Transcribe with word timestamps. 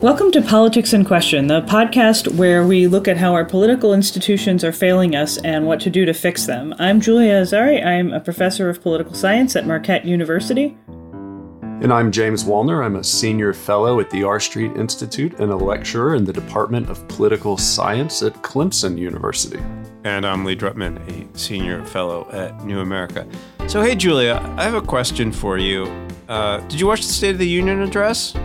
Welcome 0.00 0.30
to 0.32 0.42
Politics 0.42 0.92
in 0.92 1.06
Question, 1.06 1.46
the 1.46 1.62
podcast 1.62 2.28
where 2.36 2.66
we 2.66 2.86
look 2.86 3.08
at 3.08 3.16
how 3.16 3.32
our 3.32 3.46
political 3.46 3.94
institutions 3.94 4.62
are 4.62 4.70
failing 4.70 5.16
us 5.16 5.38
and 5.38 5.66
what 5.66 5.80
to 5.80 5.90
do 5.90 6.04
to 6.04 6.12
fix 6.12 6.44
them. 6.44 6.74
I'm 6.78 7.00
Julia 7.00 7.40
Azari. 7.40 7.82
I'm 7.82 8.12
a 8.12 8.20
professor 8.20 8.68
of 8.68 8.82
political 8.82 9.14
science 9.14 9.56
at 9.56 9.66
Marquette 9.66 10.04
University. 10.04 10.76
And 10.82 11.90
I'm 11.90 12.12
James 12.12 12.44
Wallner. 12.44 12.84
I'm 12.84 12.96
a 12.96 13.02
senior 13.02 13.54
fellow 13.54 13.98
at 13.98 14.10
the 14.10 14.22
R 14.22 14.38
Street 14.38 14.76
Institute 14.76 15.32
and 15.40 15.50
a 15.50 15.56
lecturer 15.56 16.14
in 16.14 16.26
the 16.26 16.32
Department 16.32 16.90
of 16.90 17.08
Political 17.08 17.56
Science 17.56 18.22
at 18.22 18.34
Clemson 18.42 18.98
University. 18.98 19.60
And 20.04 20.26
I'm 20.26 20.44
Lee 20.44 20.56
Drutman, 20.56 20.98
a 21.08 21.38
senior 21.38 21.82
fellow 21.86 22.28
at 22.32 22.66
New 22.66 22.80
America. 22.80 23.26
So, 23.66 23.80
hey, 23.80 23.94
Julia, 23.94 24.42
I 24.58 24.62
have 24.62 24.74
a 24.74 24.82
question 24.82 25.32
for 25.32 25.56
you. 25.56 25.86
Uh, 26.28 26.58
did 26.68 26.78
you 26.80 26.86
watch 26.86 27.00
the 27.00 27.12
State 27.14 27.30
of 27.30 27.38
the 27.38 27.48
Union 27.48 27.80
address? 27.80 28.36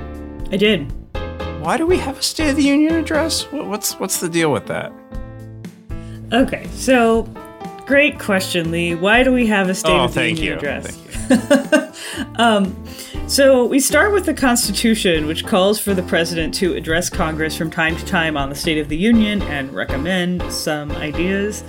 I 0.50 0.56
did. 0.56 0.94
Why 1.62 1.78
do 1.78 1.86
we 1.86 2.00
have 2.00 2.18
a 2.18 2.24
State 2.24 2.50
of 2.50 2.56
the 2.56 2.64
Union 2.64 2.96
address? 2.96 3.44
What's 3.52 3.94
what's 4.00 4.20
the 4.20 4.28
deal 4.28 4.52
with 4.52 4.66
that? 4.66 4.92
Okay, 6.34 6.68
so 6.74 7.22
great 7.86 8.18
question, 8.18 8.72
Lee. 8.72 8.96
Why 8.96 9.22
do 9.22 9.32
we 9.32 9.46
have 9.46 9.70
a 9.70 9.76
State 9.76 9.92
oh, 9.92 10.06
of 10.06 10.16
the 10.16 10.22
thank 10.22 10.40
Union 10.40 10.54
you. 10.54 10.58
address? 10.58 10.96
Thank 10.96 12.18
you. 12.18 12.36
um, 12.44 12.88
so 13.28 13.64
we 13.64 13.80
start 13.80 14.12
with 14.12 14.26
the 14.26 14.34
Constitution, 14.34 15.28
which 15.28 15.46
calls 15.46 15.80
for 15.80 15.94
the 15.94 16.02
president 16.02 16.56
to 16.56 16.74
address 16.74 17.12
Congress 17.12 17.56
from 17.56 17.70
time 17.70 17.96
to 17.96 18.06
time 18.06 18.38
on 18.38 18.50
the 18.50 18.56
State 18.56 18.80
of 18.80 18.90
the 18.90 18.98
Union 18.98 19.44
and 19.44 19.72
recommend 19.72 20.42
some 20.52 20.92
ideas. 20.94 21.64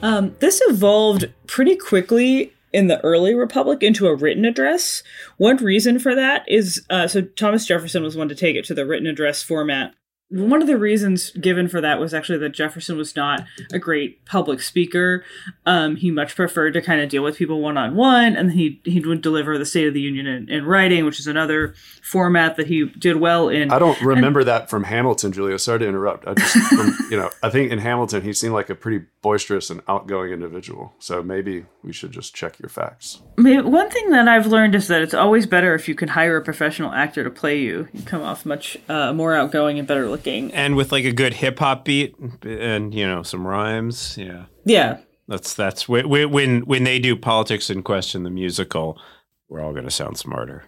Um, 0.00 0.34
this 0.38 0.62
evolved 0.64 1.26
pretty 1.46 1.76
quickly 1.76 2.54
in 2.76 2.88
the 2.88 3.02
early 3.02 3.34
republic 3.34 3.82
into 3.82 4.06
a 4.06 4.14
written 4.14 4.44
address. 4.44 5.02
One 5.38 5.56
reason 5.56 5.98
for 5.98 6.14
that 6.14 6.44
is 6.46 6.84
uh, 6.90 7.08
so 7.08 7.22
Thomas 7.22 7.64
Jefferson 7.64 8.02
was 8.02 8.18
one 8.18 8.28
to 8.28 8.34
take 8.34 8.54
it 8.54 8.66
to 8.66 8.74
the 8.74 8.84
written 8.84 9.06
address 9.06 9.42
format 9.42 9.94
one 10.28 10.60
of 10.60 10.66
the 10.66 10.76
reasons 10.76 11.30
given 11.30 11.68
for 11.68 11.80
that 11.80 12.00
was 12.00 12.12
actually 12.12 12.38
that 12.38 12.48
Jefferson 12.48 12.96
was 12.96 13.14
not 13.14 13.44
a 13.72 13.78
great 13.78 14.24
public 14.24 14.60
speaker. 14.60 15.24
Um, 15.64 15.94
he 15.94 16.10
much 16.10 16.34
preferred 16.34 16.72
to 16.72 16.82
kind 16.82 17.00
of 17.00 17.08
deal 17.08 17.22
with 17.22 17.36
people 17.36 17.60
one 17.60 17.76
on 17.76 17.94
one, 17.94 18.34
and 18.34 18.50
he 18.52 18.80
he 18.84 18.98
would 18.98 19.22
deliver 19.22 19.56
the 19.56 19.64
State 19.64 19.86
of 19.86 19.94
the 19.94 20.00
Union 20.00 20.26
in, 20.26 20.48
in, 20.48 20.64
writing, 20.64 21.04
which 21.04 21.20
is 21.20 21.28
another 21.28 21.74
format 22.02 22.56
that 22.56 22.66
he 22.66 22.86
did 22.86 23.16
well 23.16 23.48
in. 23.48 23.70
I 23.70 23.78
don't 23.78 24.00
remember 24.00 24.40
and, 24.40 24.48
that 24.48 24.68
from 24.68 24.84
Hamilton, 24.84 25.30
Julia. 25.30 25.60
Sorry 25.60 25.78
to 25.78 25.88
interrupt. 25.88 26.26
I 26.26 26.34
just, 26.34 26.56
from, 26.56 26.96
you 27.10 27.16
know, 27.16 27.30
I 27.44 27.50
think 27.50 27.70
in 27.70 27.78
Hamilton 27.78 28.22
he 28.22 28.32
seemed 28.32 28.54
like 28.54 28.68
a 28.68 28.74
pretty 28.74 29.06
boisterous 29.22 29.70
and 29.70 29.80
outgoing 29.86 30.32
individual. 30.32 30.92
So 30.98 31.22
maybe 31.22 31.66
we 31.84 31.92
should 31.92 32.10
just 32.10 32.34
check 32.34 32.58
your 32.58 32.68
facts. 32.68 33.22
Maybe, 33.36 33.62
one 33.62 33.90
thing 33.90 34.10
that 34.10 34.26
I've 34.26 34.46
learned 34.46 34.74
is 34.74 34.88
that 34.88 35.02
it's 35.02 35.14
always 35.14 35.46
better 35.46 35.74
if 35.76 35.88
you 35.88 35.94
can 35.94 36.08
hire 36.08 36.36
a 36.36 36.42
professional 36.42 36.92
actor 36.92 37.22
to 37.22 37.30
play 37.30 37.60
you. 37.60 37.86
You 37.92 38.02
come 38.02 38.22
off 38.22 38.44
much 38.44 38.76
uh, 38.88 39.12
more 39.12 39.34
outgoing 39.34 39.78
and 39.78 39.86
better 39.86 40.15
looking. 40.16 40.52
And 40.52 40.76
with 40.76 40.92
like 40.92 41.04
a 41.04 41.12
good 41.12 41.34
hip 41.34 41.58
hop 41.58 41.84
beat 41.84 42.16
and 42.42 42.94
you 42.94 43.06
know 43.06 43.22
some 43.22 43.46
rhymes, 43.46 44.16
yeah. 44.16 44.46
Yeah. 44.64 44.98
That's 45.28 45.54
that's 45.54 45.88
when 45.88 46.08
when 46.08 46.60
when 46.60 46.84
they 46.84 46.98
do 46.98 47.16
politics 47.16 47.70
in 47.70 47.82
question 47.82 48.22
the 48.22 48.30
musical, 48.30 49.00
we're 49.48 49.60
all 49.60 49.72
going 49.72 49.84
to 49.84 49.90
sound 49.90 50.18
smarter. 50.18 50.64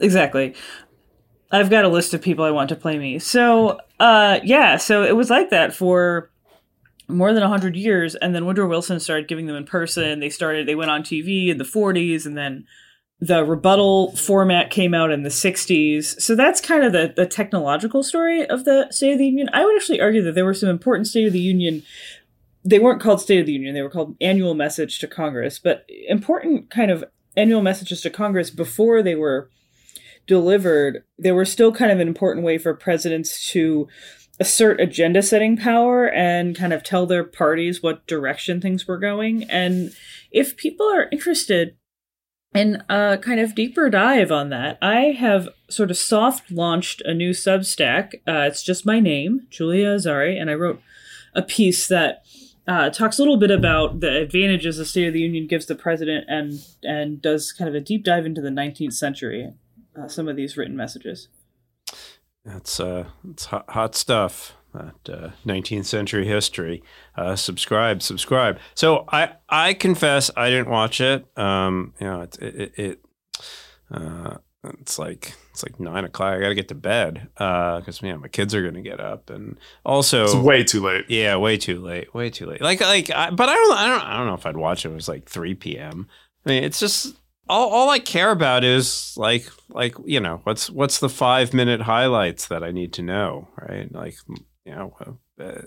Exactly. 0.00 0.54
I've 1.50 1.70
got 1.70 1.84
a 1.84 1.88
list 1.88 2.14
of 2.14 2.22
people 2.22 2.44
I 2.44 2.50
want 2.50 2.70
to 2.70 2.76
play 2.76 2.98
me. 2.98 3.18
So, 3.18 3.78
uh 3.98 4.40
yeah, 4.42 4.76
so 4.76 5.02
it 5.02 5.16
was 5.16 5.30
like 5.30 5.50
that 5.50 5.74
for 5.74 6.30
more 7.08 7.32
than 7.34 7.42
100 7.42 7.76
years 7.76 8.14
and 8.14 8.34
then 8.34 8.46
Woodrow 8.46 8.68
Wilson 8.68 9.00
started 9.00 9.28
giving 9.28 9.46
them 9.46 9.56
in 9.56 9.64
person. 9.64 10.20
They 10.20 10.30
started 10.30 10.66
they 10.66 10.74
went 10.74 10.90
on 10.90 11.02
TV 11.02 11.48
in 11.48 11.58
the 11.58 11.64
40s 11.64 12.26
and 12.26 12.36
then 12.36 12.66
the 13.22 13.44
rebuttal 13.44 14.16
format 14.16 14.68
came 14.68 14.94
out 14.94 15.12
in 15.12 15.22
the 15.22 15.28
60s. 15.28 16.20
So 16.20 16.34
that's 16.34 16.60
kind 16.60 16.82
of 16.82 16.92
the, 16.92 17.14
the 17.14 17.24
technological 17.24 18.02
story 18.02 18.44
of 18.44 18.64
the 18.64 18.90
State 18.90 19.12
of 19.12 19.18
the 19.18 19.26
Union. 19.26 19.48
I 19.52 19.64
would 19.64 19.76
actually 19.76 20.00
argue 20.00 20.22
that 20.22 20.34
there 20.34 20.44
were 20.44 20.52
some 20.52 20.68
important 20.68 21.06
State 21.06 21.28
of 21.28 21.32
the 21.32 21.38
Union. 21.38 21.84
They 22.64 22.80
weren't 22.80 23.00
called 23.00 23.20
State 23.20 23.38
of 23.38 23.46
the 23.46 23.52
Union, 23.52 23.74
they 23.74 23.82
were 23.82 23.90
called 23.90 24.16
Annual 24.20 24.54
Message 24.54 24.98
to 24.98 25.06
Congress, 25.06 25.60
but 25.60 25.86
important 26.08 26.68
kind 26.70 26.90
of 26.90 27.04
annual 27.36 27.62
messages 27.62 28.00
to 28.00 28.10
Congress 28.10 28.50
before 28.50 29.04
they 29.04 29.14
were 29.14 29.48
delivered. 30.26 31.04
They 31.16 31.32
were 31.32 31.44
still 31.44 31.70
kind 31.70 31.92
of 31.92 32.00
an 32.00 32.08
important 32.08 32.44
way 32.44 32.58
for 32.58 32.74
presidents 32.74 33.48
to 33.52 33.86
assert 34.40 34.80
agenda 34.80 35.22
setting 35.22 35.56
power 35.56 36.10
and 36.10 36.56
kind 36.56 36.72
of 36.72 36.82
tell 36.82 37.06
their 37.06 37.22
parties 37.22 37.84
what 37.84 38.04
direction 38.08 38.60
things 38.60 38.88
were 38.88 38.98
going. 38.98 39.44
And 39.44 39.92
if 40.32 40.56
people 40.56 40.86
are 40.92 41.08
interested, 41.12 41.76
and 42.54 42.84
a 42.88 43.18
kind 43.18 43.40
of 43.40 43.54
deeper 43.54 43.88
dive 43.88 44.30
on 44.30 44.50
that, 44.50 44.78
I 44.82 45.16
have 45.18 45.48
sort 45.68 45.90
of 45.90 45.96
soft 45.96 46.50
launched 46.50 47.00
a 47.02 47.14
new 47.14 47.30
Substack. 47.30 48.14
Uh, 48.26 48.46
it's 48.46 48.62
just 48.62 48.84
my 48.84 49.00
name, 49.00 49.46
Julia 49.50 49.96
Azari, 49.96 50.40
and 50.40 50.50
I 50.50 50.54
wrote 50.54 50.80
a 51.34 51.42
piece 51.42 51.88
that 51.88 52.24
uh, 52.68 52.90
talks 52.90 53.18
a 53.18 53.22
little 53.22 53.38
bit 53.38 53.50
about 53.50 54.00
the 54.00 54.18
advantages 54.18 54.76
the 54.76 54.84
State 54.84 55.08
of 55.08 55.14
the 55.14 55.20
Union 55.20 55.46
gives 55.46 55.66
the 55.66 55.74
president, 55.74 56.26
and 56.28 56.60
and 56.82 57.22
does 57.22 57.52
kind 57.52 57.68
of 57.68 57.74
a 57.74 57.80
deep 57.80 58.04
dive 58.04 58.26
into 58.26 58.40
the 58.40 58.50
19th 58.50 58.92
century, 58.92 59.52
uh, 59.98 60.08
some 60.08 60.28
of 60.28 60.36
these 60.36 60.56
written 60.56 60.76
messages. 60.76 61.28
That's 62.44 62.78
uh, 62.78 63.06
it's 63.30 63.46
hot, 63.46 63.64
hot 63.70 63.94
stuff 63.94 64.56
that 64.72 65.12
uh, 65.12 65.30
19th 65.46 65.84
century 65.84 66.26
history. 66.26 66.82
Uh, 67.16 67.36
subscribe, 67.36 68.02
subscribe. 68.02 68.58
So 68.74 69.04
I 69.08 69.34
I 69.48 69.74
confess 69.74 70.30
I 70.36 70.50
didn't 70.50 70.70
watch 70.70 71.00
it. 71.00 71.26
Um, 71.36 71.94
you 72.00 72.06
know, 72.06 72.20
it 72.22 72.38
it, 72.40 72.72
it 72.76 73.04
uh, 73.90 74.36
it's 74.80 74.98
like 74.98 75.34
it's 75.50 75.62
like 75.62 75.78
nine 75.80 76.04
o'clock. 76.04 76.34
I 76.34 76.40
got 76.40 76.48
to 76.48 76.54
get 76.54 76.68
to 76.68 76.74
bed 76.74 77.28
because 77.34 78.02
uh, 78.02 78.06
yeah, 78.06 78.16
my 78.16 78.28
kids 78.28 78.54
are 78.54 78.62
gonna 78.62 78.82
get 78.82 79.00
up, 79.00 79.30
and 79.30 79.58
also 79.84 80.24
it's 80.24 80.34
way 80.34 80.64
too 80.64 80.80
late. 80.80 81.06
Yeah, 81.08 81.36
way 81.36 81.56
too 81.56 81.80
late. 81.80 82.14
Way 82.14 82.30
too 82.30 82.46
late. 82.46 82.60
Like 82.60 82.80
like, 82.80 83.10
I, 83.10 83.30
but 83.30 83.48
I 83.48 83.54
don't 83.54 83.76
I 83.76 83.88
don't 83.88 84.04
I 84.04 84.16
don't 84.16 84.26
know 84.26 84.34
if 84.34 84.46
I'd 84.46 84.56
watch 84.56 84.84
it. 84.84 84.90
It 84.90 84.94
was 84.94 85.08
like 85.08 85.28
three 85.28 85.54
p.m. 85.54 86.08
I 86.46 86.48
mean, 86.48 86.64
it's 86.64 86.80
just 86.80 87.16
all, 87.48 87.68
all 87.68 87.90
I 87.90 87.98
care 87.98 88.30
about 88.30 88.64
is 88.64 89.14
like 89.16 89.46
like 89.68 89.96
you 90.04 90.20
know 90.20 90.40
what's 90.44 90.70
what's 90.70 91.00
the 91.00 91.08
five 91.08 91.52
minute 91.52 91.82
highlights 91.82 92.48
that 92.48 92.62
I 92.62 92.70
need 92.70 92.92
to 92.94 93.02
know, 93.02 93.48
right? 93.60 93.92
Like 93.92 94.16
you 94.64 94.72
know, 94.72 94.94
uh, 95.00 95.42
uh, 95.42 95.62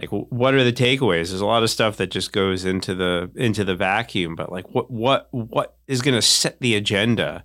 like 0.00 0.10
what 0.10 0.54
are 0.54 0.64
the 0.64 0.72
takeaways? 0.72 1.28
There's 1.28 1.40
a 1.40 1.46
lot 1.46 1.62
of 1.62 1.70
stuff 1.70 1.96
that 1.98 2.10
just 2.10 2.32
goes 2.32 2.64
into 2.64 2.94
the 2.94 3.30
into 3.34 3.64
the 3.64 3.76
vacuum, 3.76 4.34
but 4.34 4.50
like 4.50 4.74
what 4.74 4.90
what 4.90 5.28
what 5.30 5.76
is 5.86 6.00
going 6.00 6.14
to 6.14 6.22
set 6.22 6.58
the 6.60 6.74
agenda? 6.74 7.44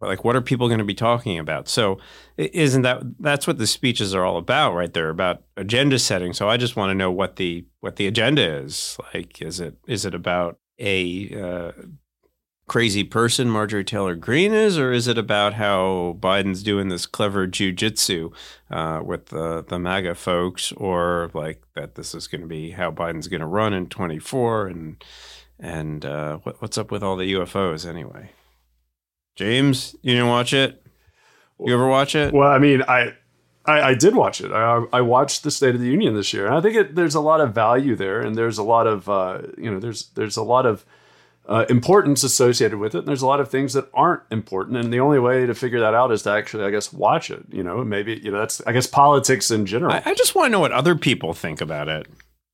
Like 0.00 0.24
what 0.24 0.36
are 0.36 0.40
people 0.40 0.68
going 0.68 0.78
to 0.78 0.84
be 0.84 0.94
talking 0.94 1.38
about? 1.38 1.68
So 1.68 1.98
isn't 2.38 2.82
that 2.82 3.02
that's 3.18 3.46
what 3.46 3.58
the 3.58 3.66
speeches 3.66 4.14
are 4.14 4.24
all 4.24 4.38
about, 4.38 4.72
right? 4.74 4.92
They're 4.92 5.10
about 5.10 5.42
agenda 5.58 5.98
setting. 5.98 6.32
So 6.32 6.48
I 6.48 6.56
just 6.56 6.74
want 6.74 6.90
to 6.90 6.94
know 6.94 7.10
what 7.10 7.36
the 7.36 7.66
what 7.80 7.96
the 7.96 8.06
agenda 8.06 8.42
is. 8.42 8.96
Like, 9.12 9.42
is 9.42 9.60
it 9.60 9.76
is 9.86 10.06
it 10.06 10.14
about 10.14 10.58
a 10.78 11.38
uh, 11.38 11.72
crazy 12.70 13.02
person 13.02 13.50
Marjorie 13.50 13.82
Taylor 13.82 14.14
Greene 14.14 14.54
is, 14.54 14.78
or 14.78 14.92
is 14.92 15.08
it 15.08 15.18
about 15.18 15.54
how 15.54 16.16
Biden's 16.20 16.62
doing 16.62 16.88
this 16.88 17.04
clever 17.04 17.48
jujitsu 17.48 18.32
uh, 18.70 19.02
with 19.04 19.26
the 19.26 19.64
the 19.66 19.76
MAGA 19.76 20.14
folks, 20.14 20.70
or 20.76 21.32
like 21.34 21.64
that 21.74 21.96
this 21.96 22.14
is 22.14 22.28
going 22.28 22.42
to 22.42 22.46
be 22.46 22.70
how 22.70 22.92
Biden's 22.92 23.26
going 23.26 23.40
to 23.40 23.46
run 23.46 23.74
in 23.74 23.88
24, 23.88 24.68
and 24.68 25.04
and 25.58 26.04
uh, 26.06 26.36
what, 26.44 26.62
what's 26.62 26.78
up 26.78 26.92
with 26.92 27.02
all 27.02 27.16
the 27.16 27.32
UFOs 27.32 27.84
anyway? 27.84 28.30
James, 29.34 29.96
you 30.02 30.12
didn't 30.12 30.28
watch 30.28 30.52
it? 30.52 30.80
You 31.58 31.74
ever 31.74 31.88
watch 31.88 32.14
it? 32.14 32.32
Well, 32.32 32.48
I 32.48 32.58
mean, 32.58 32.84
I 32.86 33.14
I, 33.64 33.82
I, 33.82 33.94
did 33.94 34.14
watch 34.14 34.40
it. 34.40 34.52
I, 34.52 34.84
I, 34.92 35.00
watched 35.00 35.42
the 35.42 35.50
State 35.50 35.74
of 35.74 35.80
the 35.80 35.88
Union 35.88 36.14
this 36.14 36.32
year, 36.32 36.46
and 36.46 36.54
I 36.54 36.60
think 36.60 36.76
it, 36.76 36.94
there's 36.94 37.16
a 37.16 37.20
lot 37.20 37.40
of 37.40 37.52
value 37.52 37.96
there, 37.96 38.20
and 38.20 38.36
there's 38.36 38.58
a 38.58 38.62
lot 38.62 38.86
of 38.86 39.08
uh, 39.08 39.42
you 39.58 39.72
know 39.72 39.80
there's 39.80 40.10
there's 40.10 40.36
a 40.36 40.44
lot 40.44 40.66
of 40.66 40.86
uh, 41.50 41.66
importance 41.68 42.22
associated 42.22 42.78
with 42.78 42.94
it. 42.94 43.00
And 43.00 43.08
there's 43.08 43.22
a 43.22 43.26
lot 43.26 43.40
of 43.40 43.50
things 43.50 43.72
that 43.72 43.90
aren't 43.92 44.22
important, 44.30 44.76
and 44.76 44.92
the 44.92 45.00
only 45.00 45.18
way 45.18 45.46
to 45.46 45.54
figure 45.54 45.80
that 45.80 45.94
out 45.94 46.12
is 46.12 46.22
to 46.22 46.30
actually, 46.30 46.64
I 46.64 46.70
guess, 46.70 46.92
watch 46.92 47.28
it. 47.28 47.44
You 47.50 47.64
know, 47.64 47.84
maybe 47.84 48.20
you 48.22 48.30
know 48.30 48.38
that's 48.38 48.62
I 48.66 48.72
guess 48.72 48.86
politics 48.86 49.50
in 49.50 49.66
general. 49.66 49.92
I, 49.92 50.02
I 50.06 50.14
just 50.14 50.36
want 50.36 50.46
to 50.46 50.50
know 50.52 50.60
what 50.60 50.70
other 50.70 50.94
people 50.94 51.34
think 51.34 51.60
about 51.60 51.88
it, 51.88 52.06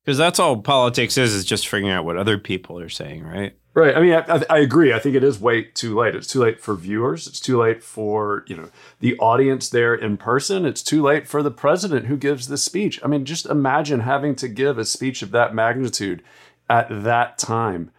because 0.02 0.16
that's 0.16 0.38
all 0.38 0.62
politics 0.62 1.18
is 1.18 1.34
is 1.34 1.44
just 1.44 1.68
figuring 1.68 1.92
out 1.92 2.06
what 2.06 2.16
other 2.16 2.38
people 2.38 2.80
are 2.80 2.88
saying, 2.88 3.22
right? 3.22 3.54
Right. 3.74 3.94
I 3.94 4.00
mean, 4.00 4.14
I, 4.14 4.42
I, 4.48 4.58
agree. 4.60 4.94
I 4.94 4.98
think 4.98 5.16
it 5.16 5.22
is 5.22 5.38
way 5.38 5.64
too 5.64 5.94
late. 5.94 6.14
It's 6.14 6.26
too 6.26 6.40
late 6.40 6.62
for 6.62 6.74
viewers. 6.74 7.26
It's 7.26 7.38
too 7.38 7.60
late 7.60 7.82
for 7.84 8.44
you 8.46 8.56
know 8.56 8.70
the 9.00 9.14
audience 9.18 9.68
there 9.68 9.94
in 9.94 10.16
person. 10.16 10.64
It's 10.64 10.82
too 10.82 11.02
late 11.02 11.28
for 11.28 11.42
the 11.42 11.50
president 11.50 12.06
who 12.06 12.16
gives 12.16 12.48
the 12.48 12.56
speech. 12.56 12.98
I 13.04 13.08
mean, 13.08 13.26
just 13.26 13.44
imagine 13.44 14.00
having 14.00 14.34
to 14.36 14.48
give 14.48 14.78
a 14.78 14.86
speech 14.86 15.20
of 15.20 15.32
that 15.32 15.54
magnitude 15.54 16.22
at 16.70 16.86
that 16.88 17.36
time, 17.36 17.90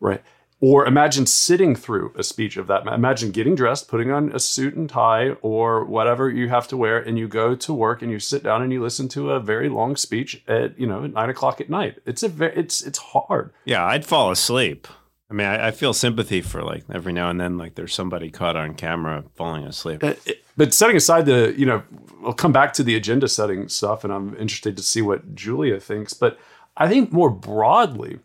right? 0.00 0.22
Or 0.60 0.86
imagine 0.86 1.26
sitting 1.26 1.76
through 1.76 2.14
a 2.16 2.22
speech 2.22 2.56
of 2.56 2.66
that. 2.68 2.86
Imagine 2.86 3.30
getting 3.30 3.54
dressed, 3.54 3.88
putting 3.88 4.10
on 4.10 4.32
a 4.32 4.40
suit 4.40 4.74
and 4.74 4.88
tie 4.88 5.30
or 5.42 5.84
whatever 5.84 6.30
you 6.30 6.48
have 6.48 6.66
to 6.68 6.78
wear, 6.78 6.98
and 6.98 7.18
you 7.18 7.28
go 7.28 7.54
to 7.54 7.74
work 7.74 8.00
and 8.00 8.10
you 8.10 8.18
sit 8.18 8.42
down 8.42 8.62
and 8.62 8.72
you 8.72 8.82
listen 8.82 9.06
to 9.08 9.32
a 9.32 9.40
very 9.40 9.68
long 9.68 9.96
speech 9.96 10.42
at 10.48 10.78
you 10.78 10.86
know 10.86 11.04
at 11.04 11.12
nine 11.12 11.28
o'clock 11.28 11.60
at 11.60 11.68
night. 11.68 11.98
It's 12.06 12.22
a 12.22 12.28
very, 12.28 12.56
it's 12.56 12.82
it's 12.82 12.98
hard. 12.98 13.52
Yeah, 13.66 13.84
I'd 13.84 14.06
fall 14.06 14.30
asleep. 14.30 14.88
I 15.30 15.34
mean, 15.34 15.46
I, 15.46 15.68
I, 15.68 15.70
feel 15.72 15.92
sympathy 15.92 16.40
for 16.40 16.62
like 16.62 16.84
every 16.92 17.12
now 17.12 17.30
and 17.30 17.40
then, 17.40 17.58
like 17.58 17.74
there's 17.74 17.92
somebody 17.92 18.30
caught 18.30 18.54
on 18.54 18.74
camera 18.74 19.24
falling 19.34 19.64
asleep. 19.64 20.04
Uh, 20.04 20.14
but 20.56 20.72
setting 20.72 20.96
aside 20.96 21.26
the, 21.26 21.52
you 21.56 21.66
know, 21.66 21.82
we'll 22.22 22.32
come 22.32 22.52
back 22.52 22.72
to 22.74 22.84
the 22.84 22.94
agenda 22.94 23.26
setting 23.28 23.68
stuff, 23.68 24.04
and 24.04 24.12
I'm 24.12 24.36
interested 24.36 24.76
to 24.76 24.84
see 24.84 25.02
what 25.02 25.34
Julia 25.34 25.80
thinks. 25.80 26.14
But 26.14 26.38
I 26.76 26.88
think 26.88 27.10
more 27.10 27.30
broadly, 27.30 28.20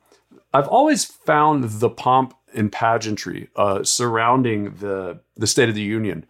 I've 0.53 0.67
always 0.67 1.05
found 1.05 1.63
the 1.63 1.89
pomp 1.89 2.33
and 2.53 2.71
pageantry 2.71 3.49
uh, 3.55 3.83
surrounding 3.83 4.75
the 4.75 5.19
the 5.35 5.47
State 5.47 5.69
of 5.69 5.75
the 5.75 5.81
Union 5.81 6.25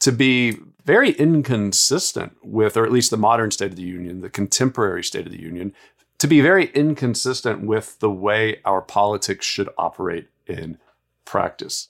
to 0.00 0.12
be 0.12 0.58
very 0.84 1.10
inconsistent 1.10 2.36
with, 2.42 2.76
or 2.76 2.84
at 2.84 2.92
least 2.92 3.10
the 3.10 3.16
modern 3.16 3.50
State 3.50 3.70
of 3.70 3.76
the 3.76 3.82
Union, 3.82 4.20
the 4.20 4.30
contemporary 4.30 5.02
State 5.02 5.26
of 5.26 5.32
the 5.32 5.42
Union, 5.42 5.74
to 6.18 6.26
be 6.26 6.40
very 6.40 6.66
inconsistent 6.66 7.62
with 7.62 7.98
the 7.98 8.10
way 8.10 8.60
our 8.64 8.80
politics 8.80 9.44
should 9.44 9.68
operate 9.76 10.28
in 10.46 10.78
practice. 11.24 11.88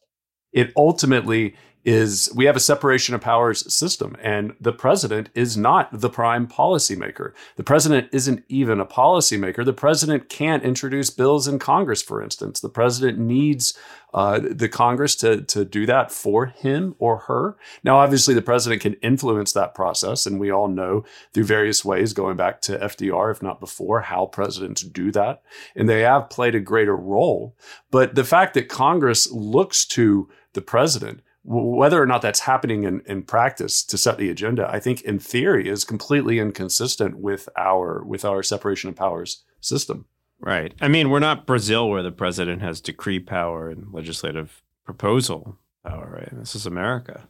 It 0.52 0.72
ultimately 0.76 1.54
is 1.86 2.28
we 2.34 2.46
have 2.46 2.56
a 2.56 2.60
separation 2.60 3.14
of 3.14 3.20
powers 3.20 3.72
system 3.72 4.16
and 4.20 4.52
the 4.60 4.72
president 4.72 5.30
is 5.36 5.56
not 5.56 5.88
the 5.92 6.10
prime 6.10 6.44
policymaker. 6.48 7.32
The 7.54 7.62
president 7.62 8.08
isn't 8.12 8.44
even 8.48 8.80
a 8.80 8.84
policymaker. 8.84 9.64
The 9.64 9.72
president 9.72 10.28
can't 10.28 10.64
introduce 10.64 11.10
bills 11.10 11.46
in 11.46 11.60
Congress, 11.60 12.02
for 12.02 12.20
instance. 12.20 12.58
The 12.58 12.68
president 12.68 13.20
needs 13.20 13.78
uh, 14.12 14.40
the 14.42 14.68
Congress 14.68 15.14
to, 15.16 15.42
to 15.42 15.64
do 15.64 15.86
that 15.86 16.10
for 16.10 16.46
him 16.46 16.96
or 16.98 17.18
her. 17.18 17.56
Now, 17.84 17.98
obviously, 17.98 18.34
the 18.34 18.42
president 18.42 18.82
can 18.82 18.94
influence 18.94 19.52
that 19.52 19.74
process, 19.74 20.26
and 20.26 20.40
we 20.40 20.50
all 20.50 20.68
know 20.68 21.04
through 21.34 21.44
various 21.44 21.84
ways, 21.84 22.14
going 22.14 22.36
back 22.36 22.62
to 22.62 22.78
FDR, 22.78 23.30
if 23.30 23.42
not 23.42 23.60
before, 23.60 24.00
how 24.00 24.26
presidents 24.26 24.82
do 24.82 25.12
that. 25.12 25.42
And 25.74 25.88
they 25.88 26.00
have 26.00 26.30
played 26.30 26.54
a 26.54 26.60
greater 26.60 26.96
role. 26.96 27.54
But 27.90 28.14
the 28.14 28.24
fact 28.24 28.54
that 28.54 28.68
Congress 28.68 29.30
looks 29.30 29.84
to 29.86 30.28
the 30.54 30.62
president 30.62 31.20
whether 31.46 32.02
or 32.02 32.06
not 32.06 32.22
that's 32.22 32.40
happening 32.40 32.82
in, 32.82 33.02
in 33.06 33.22
practice 33.22 33.84
to 33.84 33.96
set 33.96 34.18
the 34.18 34.30
agenda, 34.30 34.68
I 34.68 34.80
think 34.80 35.02
in 35.02 35.20
theory 35.20 35.68
is 35.68 35.84
completely 35.84 36.40
inconsistent 36.40 37.18
with 37.18 37.48
our 37.56 38.02
with 38.04 38.24
our 38.24 38.42
separation 38.42 38.90
of 38.90 38.96
powers 38.96 39.44
system. 39.60 40.06
Right. 40.40 40.74
I 40.80 40.88
mean, 40.88 41.08
we're 41.08 41.20
not 41.20 41.46
Brazil 41.46 41.88
where 41.88 42.02
the 42.02 42.12
president 42.12 42.62
has 42.62 42.80
decree 42.80 43.20
power 43.20 43.70
and 43.70 43.92
legislative 43.92 44.62
proposal 44.84 45.58
power, 45.84 46.10
right? 46.12 46.28
This 46.32 46.54
is 46.54 46.66
America. 46.66 47.28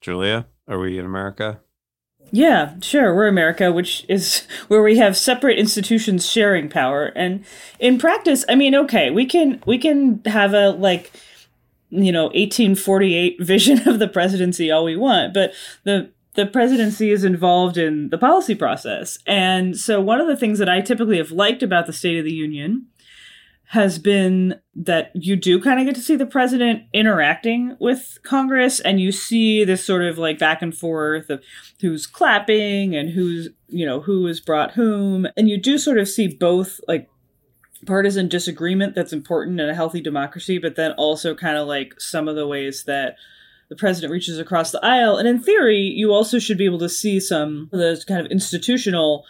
Julia, 0.00 0.46
are 0.66 0.78
we 0.78 0.98
in 0.98 1.04
America? 1.04 1.60
Yeah, 2.30 2.74
sure. 2.80 3.14
We're 3.14 3.28
America, 3.28 3.70
which 3.70 4.06
is 4.08 4.46
where 4.68 4.82
we 4.82 4.96
have 4.96 5.16
separate 5.16 5.58
institutions 5.58 6.28
sharing 6.28 6.68
power. 6.68 7.06
And 7.14 7.44
in 7.78 7.98
practice, 7.98 8.44
I 8.48 8.54
mean, 8.54 8.74
okay, 8.74 9.10
we 9.10 9.26
can 9.26 9.62
we 9.66 9.78
can 9.78 10.22
have 10.24 10.54
a 10.54 10.70
like 10.70 11.12
you 11.92 12.10
know 12.10 12.24
1848 12.24 13.40
vision 13.40 13.86
of 13.88 13.98
the 13.98 14.08
presidency 14.08 14.70
all 14.70 14.84
we 14.84 14.96
want 14.96 15.32
but 15.32 15.52
the 15.84 16.10
the 16.34 16.46
presidency 16.46 17.10
is 17.10 17.24
involved 17.24 17.76
in 17.76 18.08
the 18.08 18.16
policy 18.16 18.54
process 18.54 19.18
and 19.26 19.76
so 19.76 20.00
one 20.00 20.20
of 20.20 20.26
the 20.26 20.36
things 20.36 20.58
that 20.58 20.68
i 20.68 20.80
typically 20.80 21.18
have 21.18 21.30
liked 21.30 21.62
about 21.62 21.86
the 21.86 21.92
state 21.92 22.18
of 22.18 22.24
the 22.24 22.32
union 22.32 22.86
has 23.72 23.98
been 23.98 24.60
that 24.74 25.10
you 25.14 25.34
do 25.34 25.58
kind 25.58 25.80
of 25.80 25.86
get 25.86 25.94
to 25.94 26.00
see 26.02 26.14
the 26.14 26.26
president 26.26 26.82
interacting 26.92 27.74
with 27.80 28.18
Congress 28.22 28.80
and 28.80 29.00
you 29.00 29.10
see 29.10 29.64
this 29.64 29.82
sort 29.82 30.04
of 30.04 30.18
like 30.18 30.38
back 30.38 30.60
and 30.60 30.76
forth 30.76 31.30
of 31.30 31.42
who's 31.80 32.06
clapping 32.06 32.94
and 32.94 33.08
who's, 33.08 33.48
you 33.68 33.86
know, 33.86 33.98
who 34.02 34.26
has 34.26 34.40
brought 34.40 34.72
whom. 34.72 35.26
And 35.38 35.48
you 35.48 35.56
do 35.56 35.78
sort 35.78 35.96
of 35.96 36.06
see 36.06 36.28
both 36.28 36.80
like 36.86 37.08
partisan 37.86 38.28
disagreement 38.28 38.94
that's 38.94 39.12
important 39.12 39.60
in 39.60 39.68
a 39.68 39.74
healthy 39.74 40.00
democracy, 40.00 40.58
but 40.58 40.76
then 40.76 40.92
also 40.92 41.34
kind 41.34 41.56
of 41.56 41.66
like 41.66 42.00
some 42.00 42.28
of 42.28 42.36
the 42.36 42.46
ways 42.46 42.84
that 42.84 43.16
the 43.68 43.76
president 43.76 44.12
reaches 44.12 44.38
across 44.38 44.70
the 44.70 44.84
aisle. 44.84 45.16
And 45.16 45.26
in 45.26 45.42
theory, 45.42 45.78
you 45.78 46.12
also 46.12 46.38
should 46.38 46.58
be 46.58 46.64
able 46.64 46.78
to 46.80 46.88
see 46.88 47.18
some 47.18 47.70
of 47.72 47.78
those 47.78 48.04
kind 48.04 48.20
of 48.24 48.30
institutional 48.30 49.24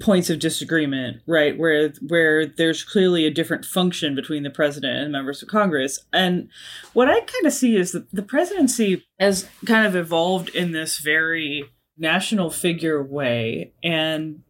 points 0.00 0.30
of 0.30 0.38
disagreement, 0.38 1.22
right? 1.26 1.58
Where 1.58 1.92
where 2.08 2.46
there's 2.46 2.82
clearly 2.82 3.26
a 3.26 3.30
different 3.30 3.64
function 3.64 4.14
between 4.14 4.42
the 4.42 4.50
president 4.50 4.98
and 4.98 5.12
members 5.12 5.42
of 5.42 5.48
Congress. 5.48 5.98
And 6.12 6.48
what 6.92 7.10
I 7.10 7.20
kind 7.20 7.46
of 7.46 7.52
see 7.52 7.76
is 7.76 7.92
that 7.92 8.10
the 8.10 8.22
presidency 8.22 9.04
has 9.18 9.48
kind 9.66 9.86
of 9.86 9.96
evolved 9.96 10.48
in 10.50 10.72
this 10.72 10.98
very 10.98 11.64
national 11.98 12.50
figure 12.50 13.02
way 13.02 13.72
and 13.82 14.42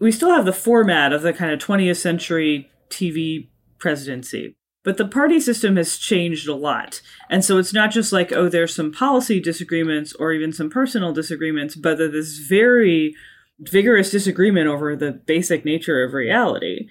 we 0.00 0.10
still 0.10 0.30
have 0.30 0.46
the 0.46 0.52
format 0.52 1.12
of 1.12 1.22
the 1.22 1.32
kind 1.32 1.52
of 1.52 1.60
20th 1.60 1.98
century 1.98 2.68
TV 2.90 3.48
presidency. 3.78 4.56
But 4.82 4.96
the 4.96 5.06
party 5.06 5.40
system 5.40 5.76
has 5.76 5.98
changed 5.98 6.48
a 6.48 6.54
lot. 6.54 7.02
And 7.28 7.44
so 7.44 7.58
it's 7.58 7.74
not 7.74 7.90
just 7.90 8.12
like, 8.12 8.32
oh, 8.32 8.48
there's 8.48 8.74
some 8.74 8.92
policy 8.92 9.38
disagreements 9.38 10.14
or 10.14 10.32
even 10.32 10.52
some 10.52 10.70
personal 10.70 11.12
disagreements, 11.12 11.76
but 11.76 11.98
this 11.98 12.38
very 12.38 13.14
vigorous 13.58 14.10
disagreement 14.10 14.68
over 14.68 14.96
the 14.96 15.12
basic 15.12 15.66
nature 15.66 16.02
of 16.02 16.14
reality. 16.14 16.88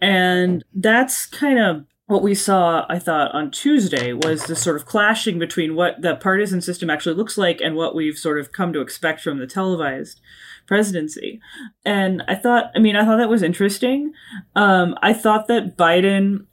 And 0.00 0.64
that's 0.72 1.26
kind 1.26 1.58
of 1.58 1.84
what 2.06 2.22
we 2.22 2.34
saw, 2.34 2.84
I 2.88 2.98
thought, 2.98 3.34
on 3.34 3.50
Tuesday 3.50 4.12
was 4.12 4.44
this 4.46 4.62
sort 4.62 4.76
of 4.76 4.86
clashing 4.86 5.38
between 5.38 5.74
what 5.74 6.02
the 6.02 6.16
partisan 6.16 6.60
system 6.60 6.90
actually 6.90 7.16
looks 7.16 7.38
like 7.38 7.60
and 7.60 7.74
what 7.74 7.94
we've 7.94 8.18
sort 8.18 8.38
of 8.38 8.52
come 8.52 8.72
to 8.74 8.80
expect 8.80 9.22
from 9.22 9.38
the 9.38 9.46
televised 9.46 10.20
presidency. 10.66 11.40
And 11.84 12.22
I 12.28 12.34
thought, 12.34 12.70
I 12.74 12.78
mean, 12.78 12.96
I 12.96 13.04
thought 13.04 13.18
that 13.18 13.28
was 13.28 13.42
interesting. 13.42 14.12
Um, 14.54 14.96
I 15.02 15.12
thought 15.12 15.48
that 15.48 15.76
Biden 15.76 16.46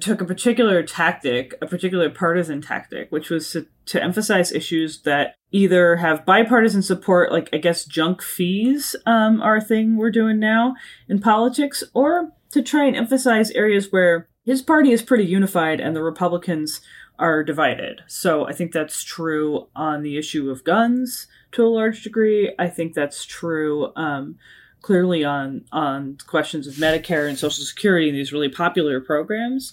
took 0.00 0.20
a 0.20 0.24
particular 0.24 0.82
tactic, 0.82 1.54
a 1.60 1.66
particular 1.66 2.08
partisan 2.08 2.60
tactic, 2.60 3.10
which 3.12 3.30
was 3.30 3.50
to, 3.52 3.66
to 3.86 4.02
emphasize 4.02 4.50
issues 4.50 5.02
that 5.02 5.34
either 5.52 5.96
have 5.96 6.24
bipartisan 6.24 6.82
support, 6.82 7.30
like 7.30 7.48
I 7.52 7.58
guess 7.58 7.84
junk 7.84 8.22
fees 8.22 8.96
um, 9.06 9.42
are 9.42 9.56
a 9.56 9.60
thing 9.60 9.96
we're 9.96 10.10
doing 10.10 10.38
now 10.38 10.74
in 11.08 11.20
politics, 11.20 11.84
or 11.92 12.32
to 12.50 12.62
try 12.62 12.84
and 12.84 12.96
emphasize 12.96 13.50
areas 13.50 13.92
where 13.92 14.28
his 14.44 14.62
party 14.62 14.90
is 14.90 15.02
pretty 15.02 15.24
unified 15.24 15.80
and 15.80 15.94
the 15.94 16.02
Republicans 16.02 16.80
are 17.18 17.44
divided. 17.44 18.00
So 18.06 18.46
I 18.46 18.52
think 18.52 18.72
that's 18.72 19.04
true 19.04 19.68
on 19.76 20.02
the 20.02 20.16
issue 20.16 20.50
of 20.50 20.64
guns 20.64 21.26
to 21.54 21.66
a 21.66 21.68
large 21.68 22.02
degree. 22.02 22.54
I 22.58 22.68
think 22.68 22.94
that's 22.94 23.24
true 23.24 23.92
um, 23.96 24.36
clearly 24.82 25.24
on 25.24 25.64
on 25.72 26.18
questions 26.26 26.66
of 26.66 26.74
Medicare 26.74 27.28
and 27.28 27.38
Social 27.38 27.64
Security 27.64 28.08
and 28.08 28.18
these 28.18 28.32
really 28.32 28.48
popular 28.48 29.00
programs. 29.00 29.72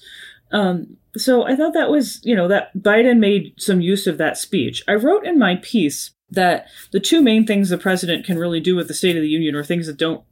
Um, 0.51 0.97
so 1.15 1.45
I 1.45 1.55
thought 1.55 1.73
that 1.73 1.89
was, 1.89 2.19
you 2.23 2.35
know, 2.35 2.47
that 2.47 2.75
Biden 2.77 3.19
made 3.19 3.53
some 3.57 3.81
use 3.81 4.07
of 4.07 4.17
that 4.17 4.37
speech. 4.37 4.83
I 4.87 4.93
wrote 4.93 5.25
in 5.25 5.39
my 5.39 5.55
piece 5.57 6.11
that 6.29 6.67
the 6.91 6.99
two 6.99 7.21
main 7.21 7.45
things 7.45 7.69
the 7.69 7.77
president 7.77 8.25
can 8.25 8.37
really 8.37 8.59
do 8.59 8.75
with 8.75 8.87
the 8.87 8.93
State 8.93 9.15
of 9.17 9.21
the 9.21 9.29
Union 9.29 9.55
are 9.55 9.63
things 9.63 9.87
that 9.87 9.97
don't 9.97 10.23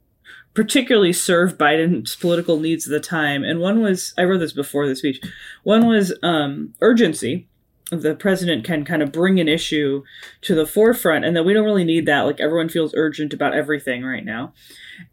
particularly 0.54 1.12
serve 1.12 1.58
Biden's 1.58 2.16
political 2.16 2.58
needs 2.58 2.86
at 2.86 2.90
the 2.90 3.00
time. 3.00 3.44
And 3.44 3.60
one 3.60 3.82
was, 3.82 4.14
I 4.18 4.24
wrote 4.24 4.38
this 4.38 4.52
before 4.52 4.88
the 4.88 4.96
speech, 4.96 5.20
one 5.62 5.86
was 5.86 6.12
um, 6.22 6.74
urgency. 6.80 7.48
The 7.90 8.14
president 8.14 8.64
can 8.64 8.84
kind 8.84 9.02
of 9.02 9.12
bring 9.12 9.40
an 9.40 9.48
issue 9.48 10.04
to 10.42 10.54
the 10.54 10.66
forefront, 10.66 11.24
and 11.24 11.36
that 11.36 11.44
we 11.44 11.52
don't 11.52 11.64
really 11.64 11.84
need 11.84 12.06
that. 12.06 12.22
Like 12.22 12.40
everyone 12.40 12.68
feels 12.68 12.94
urgent 12.96 13.32
about 13.32 13.54
everything 13.54 14.04
right 14.04 14.24
now 14.24 14.52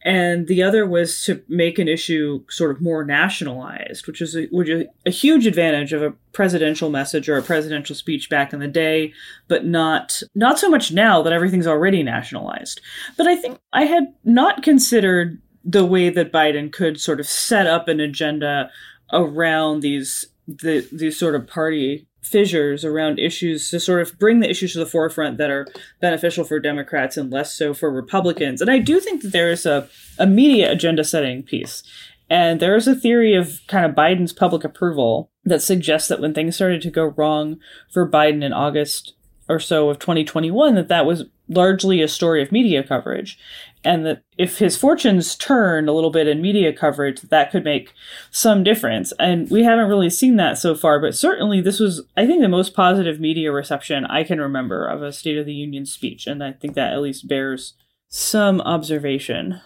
and 0.04 0.48
the 0.48 0.64
other 0.64 0.86
was 0.86 1.22
to 1.24 1.42
make 1.48 1.80
an 1.80 1.88
issue 1.88 2.44
sort 2.50 2.72
of 2.72 2.82
more 2.82 3.04
nationalized, 3.04 4.08
which 4.08 4.22
is 4.22 4.36
a, 4.36 4.46
which 4.48 4.70
is 4.70 4.86
a 5.06 5.10
huge 5.10 5.48
advantage 5.48 5.94
of 5.94 6.04
a 6.04 6.14
presidential 6.34 6.90
message 6.90 7.28
or 7.30 7.38
a 7.38 7.44
presidential 7.44 7.96
speech 7.96 8.30
back 8.30 8.54
in 8.54 8.60
the 8.60 8.68
day, 8.68 9.14
but 9.48 9.66
not 9.66 10.22
not 10.36 10.60
so 10.60 10.70
much 10.70 10.92
now 10.92 11.22
that 11.22 11.34
everything's 11.34 11.68
already 11.68 12.04
nationalized. 12.04 12.82
But 13.18 13.28
I 13.28 13.36
think 13.36 13.60
I 13.74 13.84
had 13.84 14.14
not 14.24 14.64
considered 14.64 15.42
the 15.64 15.86
way 15.86 16.10
that 16.10 16.32
Biden 16.32 16.72
could 16.72 17.00
sort 17.00 17.20
of 17.20 17.28
set 17.28 17.68
up 17.68 17.88
an 17.88 18.00
agenda 18.00 18.70
around 19.12 19.82
these 19.82 20.28
the 20.48 20.88
these 20.92 21.18
sort 21.20 21.36
of 21.36 21.48
party 21.48 22.08
fissures 22.28 22.84
around 22.86 23.20
issues 23.20 23.70
to 23.70 23.80
sort 23.80 24.02
of 24.02 24.18
bring 24.20 24.40
the 24.40 24.50
issues 24.50 24.74
to 24.74 24.80
the 24.80 24.86
forefront 24.86 25.38
that 25.38 25.50
are 25.50 25.68
beneficial 26.02 26.44
for 26.44 26.60
Democrats 26.60 27.18
and 27.18 27.32
less 27.32 27.54
so 27.54 27.74
for 27.74 27.90
Republicans. 27.90 28.62
And 28.62 28.70
I 28.70 28.80
do 28.80 29.00
think 29.00 29.22
that 29.22 29.32
there 29.32 29.52
is 29.52 29.66
a, 29.66 29.88
a 30.20 30.28
media 30.28 30.72
agenda 30.72 31.04
setting 31.04 31.44
piece. 31.44 31.84
And 32.30 32.60
there 32.60 32.76
is 32.76 32.88
a 32.88 32.96
theory 32.96 33.36
of 33.36 33.62
kind 33.68 33.86
of 33.86 33.96
Biden's 33.96 34.34
public 34.34 34.64
approval 34.64 35.32
that 35.46 35.62
suggests 35.62 36.10
that 36.10 36.20
when 36.20 36.34
things 36.34 36.56
started 36.56 36.82
to 36.82 36.92
go 36.92 37.06
wrong 37.06 37.58
for 37.90 38.10
Biden 38.10 38.44
in 38.44 38.52
August 38.52 39.14
or 39.48 39.60
so 39.60 39.90
of 39.90 40.00
2021, 40.00 40.76
that 40.76 40.90
that 40.90 41.06
was 41.06 41.24
largely 41.48 42.02
a 42.02 42.08
story 42.08 42.42
of 42.42 42.52
media 42.52 42.84
coverage 42.84 43.40
and 43.88 44.06
that 44.06 44.22
if 44.38 44.58
his 44.58 44.76
fortunes 44.76 45.36
turn 45.36 45.88
a 45.88 45.94
little 45.94 46.10
bit 46.10 46.28
in 46.28 46.42
media 46.42 46.74
coverage 46.74 47.22
that 47.22 47.50
could 47.50 47.64
make 47.64 47.94
some 48.30 48.64
difference 48.64 49.14
and 49.18 49.50
we 49.50 49.64
haven't 49.64 49.88
really 49.88 50.10
seen 50.10 50.36
that 50.36 50.58
so 50.58 50.76
far 50.76 51.00
but 51.00 51.16
certainly 51.16 51.62
this 51.62 51.80
was 51.80 52.02
i 52.18 52.28
think 52.28 52.42
the 52.42 52.50
most 52.50 52.74
positive 52.74 53.20
media 53.20 53.52
reception 53.52 54.06
i 54.06 54.24
can 54.24 54.40
remember 54.40 54.86
of 54.86 55.02
a 55.02 55.14
state 55.14 55.38
of 55.38 55.46
the 55.46 55.54
union 55.54 55.86
speech 55.86 56.28
and 56.28 56.44
i 56.44 56.52
think 56.52 56.74
that 56.76 56.94
at 56.94 57.02
least 57.02 57.28
bears 57.28 57.74
some 58.10 58.60
observation 58.62 59.62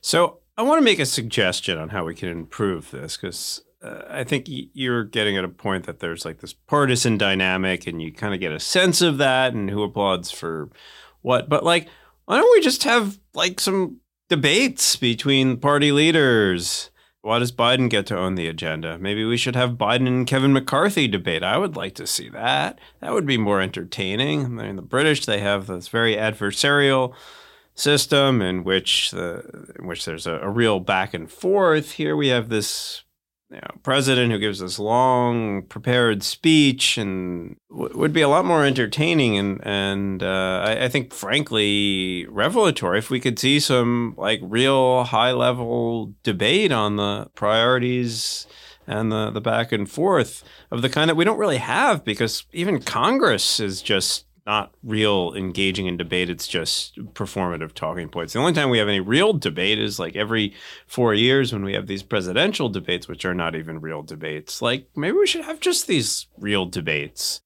so 0.00 0.38
i 0.56 0.62
want 0.62 0.78
to 0.78 0.84
make 0.84 1.00
a 1.00 1.06
suggestion 1.06 1.76
on 1.76 1.88
how 1.88 2.04
we 2.04 2.14
can 2.14 2.28
improve 2.28 2.90
this 2.92 3.16
because 3.16 3.60
uh, 3.80 4.02
I 4.10 4.24
think 4.24 4.46
you're 4.48 5.04
getting 5.04 5.36
at 5.36 5.44
a 5.44 5.48
point 5.48 5.86
that 5.86 6.00
there's 6.00 6.24
like 6.24 6.40
this 6.40 6.52
partisan 6.52 7.16
dynamic, 7.16 7.86
and 7.86 8.02
you 8.02 8.12
kind 8.12 8.34
of 8.34 8.40
get 8.40 8.50
a 8.50 8.58
sense 8.58 9.00
of 9.00 9.18
that, 9.18 9.54
and 9.54 9.70
who 9.70 9.84
applauds 9.84 10.32
for 10.32 10.68
what. 11.22 11.48
But 11.48 11.62
like, 11.62 11.86
why 12.28 12.36
don't 12.36 12.52
we 12.52 12.60
just 12.60 12.84
have 12.84 13.18
like 13.32 13.58
some 13.58 14.00
debates 14.28 14.96
between 14.96 15.56
party 15.56 15.92
leaders? 15.92 16.90
Why 17.22 17.38
does 17.38 17.52
Biden 17.52 17.88
get 17.88 18.04
to 18.08 18.18
own 18.18 18.34
the 18.34 18.48
agenda? 18.48 18.98
Maybe 18.98 19.24
we 19.24 19.38
should 19.38 19.56
have 19.56 19.78
Biden 19.78 20.06
and 20.06 20.26
Kevin 20.26 20.52
McCarthy 20.52 21.08
debate. 21.08 21.42
I 21.42 21.56
would 21.56 21.74
like 21.74 21.94
to 21.94 22.06
see 22.06 22.28
that. 22.28 22.78
That 23.00 23.14
would 23.14 23.24
be 23.24 23.38
more 23.38 23.62
entertaining. 23.62 24.44
I 24.44 24.48
mean, 24.48 24.76
the 24.76 24.82
British 24.82 25.24
they 25.24 25.40
have 25.40 25.68
this 25.68 25.88
very 25.88 26.16
adversarial 26.16 27.14
system 27.74 28.42
in 28.42 28.62
which 28.62 29.10
the 29.10 29.72
in 29.78 29.86
which 29.86 30.04
there's 30.04 30.26
a, 30.26 30.34
a 30.40 30.50
real 30.50 30.80
back 30.80 31.14
and 31.14 31.32
forth. 31.32 31.92
Here 31.92 32.14
we 32.14 32.28
have 32.28 32.50
this 32.50 33.04
you 33.50 33.56
know, 33.56 33.70
president 33.82 34.30
who 34.30 34.38
gives 34.38 34.58
this 34.58 34.78
long 34.78 35.62
prepared 35.62 36.22
speech 36.22 36.98
and 36.98 37.56
w- 37.70 37.96
would 37.96 38.12
be 38.12 38.20
a 38.20 38.28
lot 38.28 38.44
more 38.44 38.64
entertaining 38.64 39.38
and 39.38 39.60
and 39.64 40.22
uh, 40.22 40.62
I, 40.66 40.84
I, 40.84 40.88
think 40.88 41.14
frankly 41.14 42.26
revelatory 42.28 42.98
if 42.98 43.08
we 43.08 43.20
could 43.20 43.38
see 43.38 43.58
some 43.58 44.14
like 44.18 44.40
real 44.42 45.04
high 45.04 45.32
level 45.32 46.12
debate 46.22 46.72
on 46.72 46.96
the 46.96 47.30
priorities 47.34 48.46
and 48.86 49.10
the 49.10 49.30
the 49.30 49.40
back 49.40 49.72
and 49.72 49.90
forth 49.90 50.44
of 50.70 50.82
the 50.82 50.90
kind 50.90 51.08
that 51.08 51.16
we 51.16 51.24
don't 51.24 51.38
really 51.38 51.58
have 51.58 52.04
because 52.04 52.44
even 52.52 52.82
Congress 52.82 53.60
is 53.60 53.80
just 53.80 54.26
not 54.48 54.72
real 54.82 55.34
engaging 55.34 55.86
in 55.86 55.98
debate. 55.98 56.30
It's 56.30 56.48
just 56.48 56.96
performative 57.12 57.74
talking 57.74 58.08
points. 58.08 58.32
The 58.32 58.38
only 58.38 58.54
time 58.54 58.70
we 58.70 58.78
have 58.78 58.88
any 58.88 58.98
real 58.98 59.34
debate 59.34 59.78
is 59.78 59.98
like 59.98 60.16
every 60.16 60.54
four 60.86 61.12
years 61.12 61.52
when 61.52 61.62
we 61.64 61.74
have 61.74 61.86
these 61.86 62.02
presidential 62.02 62.70
debates, 62.70 63.06
which 63.06 63.26
are 63.26 63.34
not 63.34 63.54
even 63.54 63.80
real 63.80 64.02
debates. 64.02 64.62
Like 64.62 64.88
maybe 64.96 65.18
we 65.18 65.26
should 65.26 65.44
have 65.44 65.60
just 65.60 65.86
these 65.86 66.26
real 66.38 66.64
debates. 66.64 67.42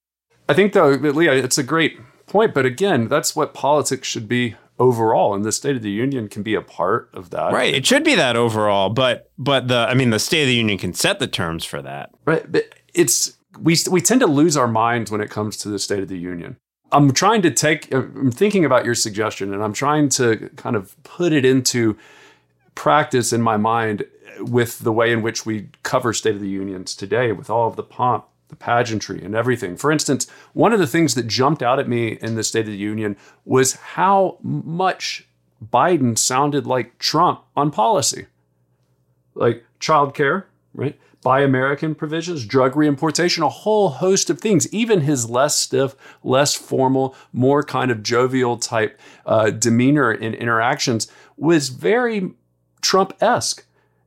I 0.48 0.54
think, 0.54 0.74
though, 0.74 0.90
Leah, 0.90 1.34
it's 1.34 1.58
a 1.58 1.64
great 1.64 1.98
point. 2.26 2.54
But 2.54 2.66
again, 2.66 3.08
that's 3.08 3.34
what 3.34 3.52
politics 3.52 4.06
should 4.06 4.28
be 4.28 4.54
overall 4.78 5.34
and 5.34 5.44
the 5.44 5.52
state 5.52 5.76
of 5.76 5.82
the 5.82 5.90
union 5.90 6.28
can 6.28 6.42
be 6.42 6.54
a 6.54 6.62
part 6.62 7.08
of 7.12 7.30
that 7.30 7.52
right 7.52 7.74
it 7.74 7.86
should 7.86 8.02
be 8.02 8.14
that 8.14 8.36
overall 8.36 8.88
but 8.88 9.30
but 9.38 9.68
the 9.68 9.76
i 9.76 9.94
mean 9.94 10.10
the 10.10 10.18
state 10.18 10.40
of 10.40 10.48
the 10.48 10.54
union 10.54 10.78
can 10.78 10.94
set 10.94 11.20
the 11.20 11.26
terms 11.26 11.62
for 11.62 11.82
that 11.82 12.10
right 12.24 12.50
but 12.50 12.74
it's 12.94 13.38
we 13.60 13.76
we 13.90 14.00
tend 14.00 14.20
to 14.20 14.26
lose 14.26 14.56
our 14.56 14.66
minds 14.66 15.10
when 15.10 15.20
it 15.20 15.30
comes 15.30 15.58
to 15.58 15.68
the 15.68 15.78
state 15.78 16.00
of 16.00 16.08
the 16.08 16.18
union 16.18 16.56
I'm 16.92 17.12
trying 17.12 17.42
to 17.42 17.50
take, 17.50 17.92
I'm 17.92 18.30
thinking 18.30 18.64
about 18.64 18.84
your 18.84 18.94
suggestion 18.94 19.52
and 19.54 19.62
I'm 19.62 19.72
trying 19.72 20.08
to 20.10 20.50
kind 20.56 20.76
of 20.76 21.02
put 21.02 21.32
it 21.32 21.44
into 21.44 21.96
practice 22.74 23.32
in 23.32 23.40
my 23.42 23.56
mind 23.56 24.04
with 24.38 24.80
the 24.80 24.92
way 24.92 25.12
in 25.12 25.22
which 25.22 25.46
we 25.46 25.68
cover 25.82 26.12
State 26.12 26.34
of 26.34 26.40
the 26.40 26.48
Unions 26.48 26.94
today, 26.94 27.32
with 27.32 27.50
all 27.50 27.68
of 27.68 27.76
the 27.76 27.82
pomp, 27.82 28.26
the 28.48 28.56
pageantry, 28.56 29.22
and 29.24 29.34
everything. 29.34 29.76
For 29.76 29.90
instance, 29.90 30.26
one 30.52 30.72
of 30.72 30.78
the 30.78 30.86
things 30.86 31.14
that 31.14 31.26
jumped 31.26 31.62
out 31.62 31.78
at 31.78 31.88
me 31.88 32.18
in 32.20 32.34
the 32.34 32.44
State 32.44 32.66
of 32.66 32.72
the 32.72 32.76
Union 32.76 33.16
was 33.44 33.74
how 33.74 34.38
much 34.42 35.26
Biden 35.72 36.18
sounded 36.18 36.66
like 36.66 36.98
Trump 36.98 37.42
on 37.56 37.70
policy. 37.70 38.26
Like 39.34 39.64
childcare, 39.80 40.44
right? 40.74 40.98
Buy 41.22 41.42
American 41.42 41.94
provisions, 41.94 42.44
drug 42.44 42.76
reimportation, 42.76 43.42
a 43.42 43.48
whole 43.48 43.90
host 43.90 44.28
of 44.28 44.40
things. 44.40 44.72
Even 44.72 45.02
his 45.02 45.30
less 45.30 45.56
stiff, 45.56 45.94
less 46.22 46.54
formal, 46.54 47.14
more 47.32 47.62
kind 47.62 47.90
of 47.90 48.02
jovial 48.02 48.56
type 48.56 49.00
uh, 49.24 49.50
demeanor 49.50 50.12
in 50.12 50.34
interactions 50.34 51.10
was 51.36 51.68
very 51.68 52.32
Trump 52.80 53.14
esque. 53.20 53.64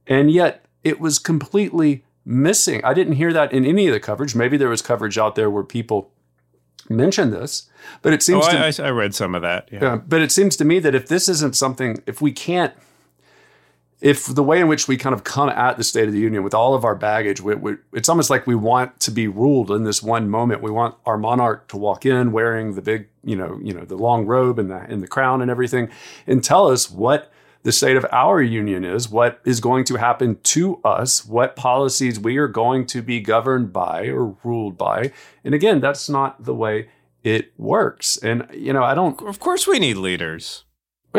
And 0.08 0.30
yet 0.30 0.66
it 0.84 1.00
was 1.00 1.18
completely 1.18 2.04
missing. 2.26 2.84
I 2.84 2.94
didn't 2.94 3.14
hear 3.14 3.32
that 3.34 3.54
in 3.54 3.66
any 3.66 3.88
of 3.88 3.94
the 3.94 4.00
coverage. 4.00 4.36
Maybe 4.36 4.58
there 4.58 4.70
was 4.70 4.82
coverage 4.82 5.18
out 5.18 5.36
there 5.36 5.50
where 5.50 5.64
people 5.64 6.12
mentioned 6.90 7.34
this, 7.34 7.70
but 8.02 8.14
it 8.14 8.22
seems 8.22 8.46
oh, 8.48 8.52
to, 8.52 8.84
I, 8.84 8.88
I, 8.88 8.90
read 8.92 9.16
some 9.16 9.36
of 9.36 9.42
that. 9.42 9.70
Yeah. 9.72 9.80
yeah. 9.82 9.96
But 9.96 10.22
it 10.22 10.32
seems 10.32 10.56
to 10.58 10.66
me 10.66 10.80
that 10.80 10.94
if 10.94 11.08
this 11.08 11.28
isn't 11.30 11.56
something, 11.56 12.02
if 12.06 12.22
we 12.22 12.32
can't 12.32 12.74
if 14.06 14.28
the 14.28 14.44
way 14.44 14.62
in 14.62 14.68
which 14.68 14.88
we 14.88 14.98
kind 14.98 15.16
of 15.16 15.24
come 15.24 15.50
at 15.50 15.78
the 15.78 15.84
State 15.84 16.08
of 16.08 16.14
the 16.14 16.20
Union 16.20 16.44
with 16.44 16.54
all 16.54 16.76
of 16.76 16.86
our 16.86 16.94
baggage, 16.94 17.42
we, 17.42 17.56
we, 17.56 17.78
it's 17.92 18.08
almost 18.08 18.30
like 18.30 18.46
we 18.46 18.54
want 18.54 19.00
to 19.00 19.10
be 19.10 19.28
ruled 19.28 19.72
in 19.72 19.84
this 19.84 20.04
one 20.04 20.30
moment. 20.30 20.62
We 20.62 20.70
want 20.70 20.94
our 21.08 21.18
monarch 21.18 21.68
to 21.70 21.78
walk 21.78 22.06
in 22.06 22.32
wearing 22.32 22.76
the 22.76 22.84
big, 22.84 23.08
you 23.24 23.36
know, 23.36 23.60
you 23.64 23.74
know, 23.74 23.84
the 23.84 23.96
long 23.96 24.28
robe 24.28 24.60
and 24.60 24.70
the 24.70 24.78
and 24.78 25.02
the 25.02 25.08
crown 25.08 25.42
and 25.42 25.50
everything, 25.50 25.90
and 26.28 26.44
tell 26.44 26.68
us 26.68 26.92
what 26.92 27.32
the 27.64 27.72
state 27.72 27.98
of 27.98 28.06
our 28.12 28.44
union 28.44 28.86
is, 28.86 29.10
what 29.10 29.42
is 29.44 29.60
going 29.60 29.86
to 29.86 29.96
happen 29.96 30.38
to 30.44 30.80
us, 30.86 31.26
what 31.26 31.56
policies 31.56 32.20
we 32.20 32.38
are 32.38 32.48
going 32.48 32.86
to 32.86 33.02
be 33.02 33.20
governed 33.20 33.74
by 33.74 34.06
or 34.06 34.36
ruled 34.44 34.78
by. 34.78 35.12
And 35.44 35.56
again, 35.56 35.80
that's 35.82 36.08
not 36.10 36.44
the 36.44 36.54
way 36.54 36.90
it 37.24 37.54
works. 37.58 38.18
And 38.18 38.48
you 38.54 38.72
know, 38.72 38.84
I 38.84 38.94
don't. 38.94 39.20
Of 39.24 39.40
course, 39.40 39.66
we 39.66 39.80
need 39.80 39.98
leaders. 39.98 40.65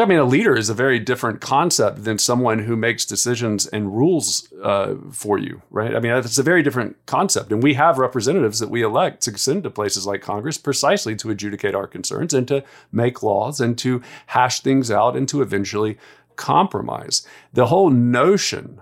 I 0.01 0.05
mean, 0.05 0.19
a 0.19 0.25
leader 0.25 0.57
is 0.57 0.69
a 0.69 0.75
very 0.75 0.99
different 0.99 1.41
concept 1.41 2.05
than 2.05 2.19
someone 2.19 2.61
who 2.61 2.77
makes 2.77 3.05
decisions 3.05 3.67
and 3.67 3.97
rules 3.97 4.53
uh, 4.63 4.95
for 5.11 5.39
you, 5.39 5.63
right? 5.71 5.95
I 5.95 6.01
mean, 6.01 6.13
it's 6.13 6.39
a 6.39 6.43
very 6.43 6.63
different 6.63 6.97
concept. 7.07 7.53
And 7.53 7.63
we 7.63 7.75
have 7.75 7.99
representatives 7.99 8.59
that 8.59 8.71
we 8.71 8.83
elect 8.83 9.23
to 9.23 9.39
send 9.39 9.63
to 9.65 9.71
places 9.71 10.07
like 10.07 10.23
Congress 10.23 10.59
precisely 10.59 11.17
to 11.17 11.31
adjudicate 11.31 11.75
our 11.75 11.87
concerns 11.87 12.35
and 12.35 12.47
to 12.49 12.65
make 12.93 13.23
laws 13.23 13.61
and 13.61 13.79
to 13.79 14.03
hash 14.27 14.61
things 14.61 14.91
out 14.91 15.17
and 15.17 15.29
to 15.29 15.43
eventually 15.43 15.99
compromise. 16.37 17.27
The 17.53 17.67
whole 17.67 17.91
notion 17.91 18.81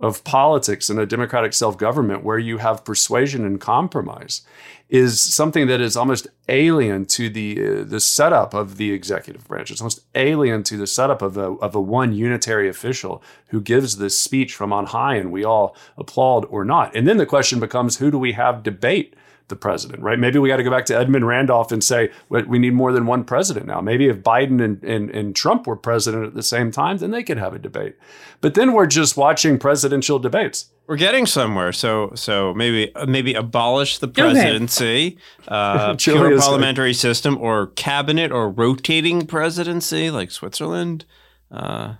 of 0.00 0.22
politics 0.24 0.88
and 0.88 0.98
a 0.98 1.06
democratic 1.06 1.52
self 1.52 1.76
government 1.76 2.22
where 2.22 2.38
you 2.38 2.58
have 2.58 2.84
persuasion 2.84 3.44
and 3.44 3.60
compromise 3.60 4.42
is 4.88 5.20
something 5.20 5.66
that 5.66 5.80
is 5.80 5.96
almost 5.96 6.28
alien 6.48 7.04
to 7.04 7.28
the 7.28 7.60
uh, 7.60 7.84
the 7.84 8.00
setup 8.00 8.54
of 8.54 8.76
the 8.76 8.92
executive 8.92 9.46
branch. 9.46 9.70
It's 9.70 9.80
almost 9.80 10.00
alien 10.14 10.62
to 10.64 10.76
the 10.76 10.86
setup 10.86 11.20
of 11.20 11.36
a 11.36 11.52
of 11.60 11.74
a 11.74 11.80
one 11.80 12.12
unitary 12.12 12.68
official 12.68 13.22
who 13.48 13.60
gives 13.60 13.96
this 13.96 14.18
speech 14.18 14.54
from 14.54 14.72
on 14.72 14.86
high, 14.86 15.16
and 15.16 15.32
we 15.32 15.44
all 15.44 15.76
applaud 15.96 16.46
or 16.46 16.64
not. 16.64 16.94
And 16.94 17.06
then 17.06 17.18
the 17.18 17.26
question 17.26 17.60
becomes, 17.60 17.98
who 17.98 18.10
do 18.10 18.18
we 18.18 18.32
have 18.32 18.62
debate? 18.62 19.14
The 19.48 19.56
president, 19.56 20.02
right? 20.02 20.18
Maybe 20.18 20.38
we 20.38 20.48
got 20.48 20.58
to 20.58 20.62
go 20.62 20.70
back 20.70 20.86
to 20.86 20.96
Edmund 20.96 21.26
Randolph 21.26 21.72
and 21.72 21.82
say 21.82 22.10
we 22.28 22.58
need 22.58 22.74
more 22.74 22.92
than 22.92 23.06
one 23.06 23.24
president 23.24 23.66
now. 23.66 23.80
Maybe 23.80 24.08
if 24.08 24.18
Biden 24.18 24.62
and, 24.62 24.82
and, 24.84 25.10
and 25.10 25.34
Trump 25.34 25.66
were 25.66 25.76
president 25.76 26.26
at 26.26 26.34
the 26.34 26.42
same 26.42 26.70
time, 26.70 26.98
then 26.98 27.10
they 27.10 27.22
could 27.22 27.38
have 27.38 27.54
a 27.54 27.58
debate. 27.58 27.96
But 28.40 28.54
then 28.54 28.72
we're 28.72 28.86
just 28.86 29.16
watching 29.16 29.58
presidential 29.58 30.18
debates. 30.18 30.70
We're 30.86 30.96
getting 30.96 31.26
somewhere. 31.26 31.72
So 31.72 32.12
so 32.14 32.54
maybe 32.54 32.90
maybe 33.06 33.34
abolish 33.34 33.98
the 33.98 34.08
presidency, 34.08 35.18
okay. 35.42 35.48
uh, 35.48 35.96
pure 35.96 36.38
parliamentary 36.38 36.94
system, 36.94 37.36
or 37.36 37.66
cabinet 37.68 38.32
or 38.32 38.48
rotating 38.48 39.26
presidency 39.26 40.10
like 40.10 40.30
Switzerland. 40.30 41.04
Uh, 41.50 41.96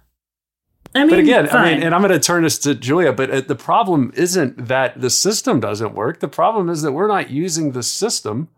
I 0.98 1.04
mean, 1.04 1.10
but 1.10 1.18
again, 1.18 1.46
fine. 1.46 1.56
I 1.56 1.74
mean, 1.74 1.82
and 1.84 1.94
I'm 1.94 2.00
going 2.02 2.12
to 2.12 2.20
turn 2.20 2.42
this 2.42 2.58
to 2.60 2.74
Julia, 2.74 3.12
but 3.12 3.30
uh, 3.30 3.40
the 3.40 3.54
problem 3.54 4.12
isn't 4.14 4.68
that 4.68 5.00
the 5.00 5.10
system 5.10 5.60
doesn't 5.60 5.94
work. 5.94 6.20
The 6.20 6.28
problem 6.28 6.68
is 6.68 6.82
that 6.82 6.92
we're 6.92 7.08
not 7.08 7.30
using 7.30 7.72
the 7.72 7.82
system 7.82 8.48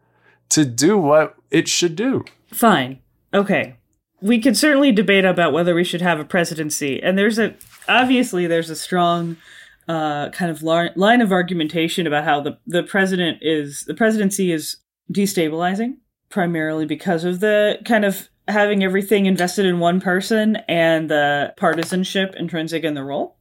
to 0.50 0.64
do 0.64 0.98
what 0.98 1.36
it 1.50 1.68
should 1.68 1.96
do. 1.96 2.24
Fine. 2.52 3.00
Okay. 3.32 3.76
We 4.20 4.38
can 4.40 4.54
certainly 4.54 4.92
debate 4.92 5.24
about 5.24 5.52
whether 5.52 5.74
we 5.74 5.84
should 5.84 6.02
have 6.02 6.20
a 6.20 6.24
presidency. 6.24 7.02
And 7.02 7.16
there's 7.16 7.38
a, 7.38 7.54
obviously, 7.88 8.46
there's 8.46 8.68
a 8.68 8.76
strong 8.76 9.36
uh, 9.88 10.30
kind 10.30 10.50
of 10.50 10.62
line 10.62 11.20
of 11.20 11.32
argumentation 11.32 12.06
about 12.06 12.24
how 12.24 12.40
the, 12.40 12.58
the 12.66 12.82
president 12.82 13.38
is, 13.40 13.84
the 13.86 13.94
presidency 13.94 14.52
is 14.52 14.76
destabilizing 15.12 15.96
primarily 16.28 16.86
because 16.86 17.24
of 17.24 17.40
the 17.40 17.78
kind 17.84 18.04
of 18.04 18.28
having 18.52 18.82
everything 18.84 19.26
invested 19.26 19.66
in 19.66 19.78
one 19.78 20.00
person 20.00 20.56
and 20.68 21.10
the 21.10 21.54
partisanship 21.56 22.34
intrinsic 22.36 22.84
in 22.84 22.94
the 22.94 23.04
role. 23.04 23.36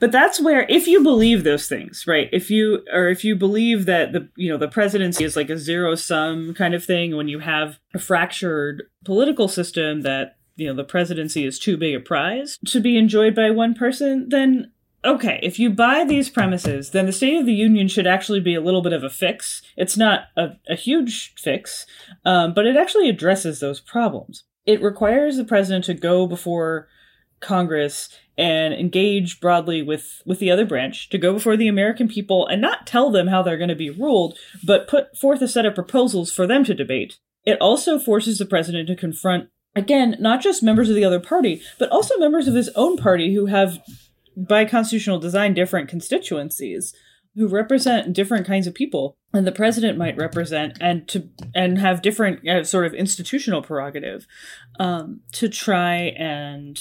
But 0.00 0.12
that's 0.12 0.40
where 0.40 0.66
if 0.68 0.86
you 0.86 1.02
believe 1.02 1.44
those 1.44 1.68
things, 1.68 2.06
right? 2.06 2.28
If 2.32 2.50
you 2.50 2.84
or 2.92 3.08
if 3.08 3.24
you 3.24 3.36
believe 3.36 3.86
that 3.86 4.12
the 4.12 4.28
you 4.36 4.50
know 4.50 4.58
the 4.58 4.68
presidency 4.68 5.24
is 5.24 5.36
like 5.36 5.50
a 5.50 5.58
zero 5.58 5.94
sum 5.94 6.54
kind 6.54 6.74
of 6.74 6.84
thing 6.84 7.16
when 7.16 7.28
you 7.28 7.38
have 7.38 7.78
a 7.94 7.98
fractured 7.98 8.84
political 9.04 9.48
system 9.48 10.02
that 10.02 10.36
you 10.56 10.66
know 10.66 10.74
the 10.74 10.84
presidency 10.84 11.44
is 11.46 11.58
too 11.58 11.76
big 11.76 11.94
a 11.94 12.00
prize 12.00 12.58
to 12.66 12.80
be 12.80 12.96
enjoyed 12.96 13.34
by 13.34 13.50
one 13.50 13.74
person, 13.74 14.28
then 14.28 14.72
okay, 15.04 15.38
if 15.42 15.58
you 15.58 15.70
buy 15.70 16.04
these 16.04 16.30
premises, 16.30 16.90
then 16.90 17.06
the 17.06 17.12
State 17.12 17.38
of 17.38 17.46
the 17.46 17.52
Union 17.52 17.88
should 17.88 18.06
actually 18.06 18.40
be 18.40 18.54
a 18.54 18.60
little 18.60 18.82
bit 18.82 18.92
of 18.92 19.04
a 19.04 19.10
fix. 19.10 19.62
It's 19.76 19.96
not 19.96 20.24
a, 20.36 20.52
a 20.68 20.74
huge 20.74 21.34
fix, 21.36 21.86
um, 22.24 22.54
but 22.54 22.66
it 22.66 22.76
actually 22.76 23.08
addresses 23.08 23.60
those 23.60 23.80
problems. 23.80 24.44
It 24.66 24.82
requires 24.82 25.36
the 25.36 25.44
president 25.44 25.84
to 25.86 25.94
go 25.94 26.26
before 26.26 26.88
Congress 27.40 28.08
and 28.36 28.72
engage 28.74 29.40
broadly 29.40 29.82
with, 29.82 30.22
with 30.24 30.38
the 30.38 30.50
other 30.50 30.64
branch, 30.64 31.10
to 31.10 31.18
go 31.18 31.32
before 31.34 31.56
the 31.56 31.68
American 31.68 32.08
people 32.08 32.46
and 32.46 32.60
not 32.60 32.86
tell 32.86 33.10
them 33.10 33.28
how 33.28 33.42
they're 33.42 33.58
going 33.58 33.68
to 33.68 33.74
be 33.76 33.90
ruled, 33.90 34.38
but 34.64 34.88
put 34.88 35.16
forth 35.16 35.42
a 35.42 35.48
set 35.48 35.66
of 35.66 35.74
proposals 35.74 36.32
for 36.32 36.46
them 36.46 36.64
to 36.64 36.74
debate. 36.74 37.18
It 37.44 37.60
also 37.60 37.98
forces 37.98 38.38
the 38.38 38.46
president 38.46 38.88
to 38.88 38.96
confront, 38.96 39.50
again, 39.76 40.16
not 40.18 40.40
just 40.40 40.62
members 40.62 40.88
of 40.88 40.96
the 40.96 41.04
other 41.04 41.20
party, 41.20 41.60
but 41.78 41.90
also 41.90 42.16
members 42.18 42.48
of 42.48 42.54
his 42.54 42.70
own 42.70 42.96
party 42.96 43.34
who 43.34 43.46
have 43.46 43.80
by 44.36 44.64
constitutional 44.64 45.18
design 45.18 45.54
different 45.54 45.88
constituencies 45.88 46.94
who 47.36 47.48
represent 47.48 48.12
different 48.12 48.46
kinds 48.46 48.66
of 48.66 48.74
people 48.74 49.16
and 49.32 49.46
the 49.46 49.52
president 49.52 49.98
might 49.98 50.16
represent 50.16 50.78
and 50.80 51.08
to 51.08 51.28
and 51.54 51.78
have 51.78 52.02
different 52.02 52.46
uh, 52.48 52.62
sort 52.62 52.86
of 52.86 52.94
institutional 52.94 53.62
prerogative 53.62 54.26
um, 54.78 55.20
to 55.32 55.48
try 55.48 55.94
and 56.16 56.78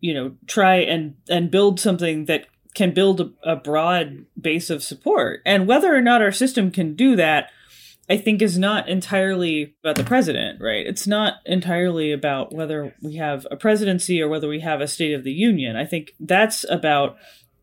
you 0.00 0.14
know 0.14 0.34
try 0.46 0.76
and 0.76 1.16
and 1.28 1.50
build 1.50 1.78
something 1.78 2.24
that 2.24 2.46
can 2.74 2.92
build 2.92 3.20
a, 3.20 3.30
a 3.44 3.56
broad 3.56 4.24
base 4.40 4.70
of 4.70 4.82
support. 4.82 5.42
And 5.44 5.66
whether 5.66 5.94
or 5.94 6.00
not 6.00 6.22
our 6.22 6.32
system 6.32 6.70
can 6.70 6.94
do 6.94 7.16
that 7.16 7.50
I 8.08 8.16
think 8.16 8.42
is 8.42 8.58
not 8.58 8.88
entirely 8.88 9.74
about 9.82 9.96
the 9.96 10.04
president, 10.04 10.60
right? 10.60 10.84
It's 10.86 11.06
not 11.06 11.34
entirely 11.46 12.12
about 12.12 12.52
whether 12.52 12.94
we 13.00 13.16
have 13.16 13.46
a 13.50 13.56
presidency 13.56 14.20
or 14.20 14.28
whether 14.28 14.48
we 14.48 14.60
have 14.60 14.80
a 14.80 14.88
State 14.88 15.14
of 15.14 15.24
the 15.24 15.32
Union. 15.32 15.76
I 15.76 15.84
think 15.84 16.12
that's 16.18 16.64
about 16.68 17.16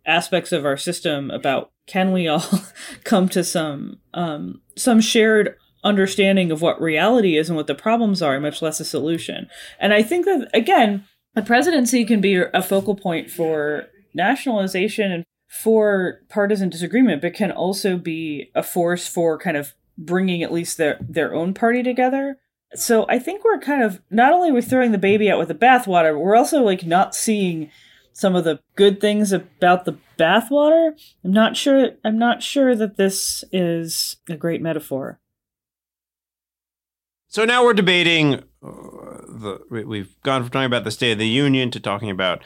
aspects 0.06 0.52
of 0.52 0.66
our 0.66 0.78
system 0.78 1.30
about 1.30 1.72
can 1.88 2.12
we 2.12 2.28
all 2.28 2.44
come 3.04 3.28
to 3.30 3.44
some 3.44 4.00
um, 4.14 4.62
some 4.76 5.02
shared 5.02 5.56
understanding 5.84 6.52
of 6.52 6.62
what 6.62 6.82
reality 6.82 7.38
is 7.38 7.50
and 7.50 7.56
what 7.56 7.68
the 7.68 7.76
problems 7.76 8.22
are, 8.22 8.40
much 8.40 8.62
less 8.62 8.80
a 8.80 8.86
solution. 8.86 9.48
And 9.80 9.94
I 9.94 10.04
think 10.04 10.26
that 10.26 10.50
again, 10.54 11.06
the 11.36 11.42
presidency 11.42 12.06
can 12.06 12.22
be 12.22 12.36
a 12.36 12.62
focal 12.62 12.96
point 12.96 13.30
for 13.30 13.88
nationalization 14.14 15.12
and 15.12 15.26
for 15.48 16.22
partisan 16.30 16.70
disagreement, 16.70 17.22
but 17.22 17.34
can 17.34 17.52
also 17.52 17.98
be 17.98 18.52
a 18.56 18.64
force 18.64 19.08
for 19.08 19.38
kind 19.38 19.58
of 19.58 19.74
bringing 20.00 20.42
at 20.42 20.52
least 20.52 20.78
their 20.78 20.98
their 21.02 21.36
own 21.36 21.54
party 21.54 21.84
together. 21.84 22.38
So 22.76 23.06
I 23.10 23.20
think 23.20 23.44
we're 23.44 23.60
kind 23.60 23.84
of 23.84 24.02
not 24.10 24.32
only 24.32 24.52
we're 24.52 24.62
throwing 24.62 24.92
the 24.92 24.98
baby 24.98 25.30
out 25.30 25.40
with 25.40 25.48
the 25.48 25.56
bathwater, 25.56 26.14
but 26.14 26.20
we're 26.20 26.36
also 26.36 26.62
like 26.62 26.86
not 26.86 27.14
seeing 27.16 27.70
some 28.14 28.36
of 28.36 28.44
the 28.44 28.60
good 28.76 29.00
things 29.02 29.32
about 29.32 29.86
the 29.86 29.98
bathwater. 30.18 30.92
I'm 31.24 31.34
not 31.34 31.58
sure. 31.58 31.92
I'm 32.04 32.18
not 32.18 32.44
sure 32.44 32.76
that 32.76 32.98
this 32.98 33.44
is 33.52 34.18
a 34.30 34.36
great 34.36 34.62
metaphor. 34.62 35.20
So 37.28 37.46
now 37.46 37.64
we're 37.64 37.74
debating. 37.74 38.44
Uh, 38.62 39.20
the 39.28 39.60
we've 39.70 40.20
gone 40.22 40.44
from 40.44 40.52
talking 40.52 40.66
about 40.66 40.84
the 40.84 40.92
State 40.92 41.14
of 41.14 41.20
the 41.20 41.28
Union 41.28 41.72
to 41.72 41.80
talking 41.80 42.10
about 42.10 42.44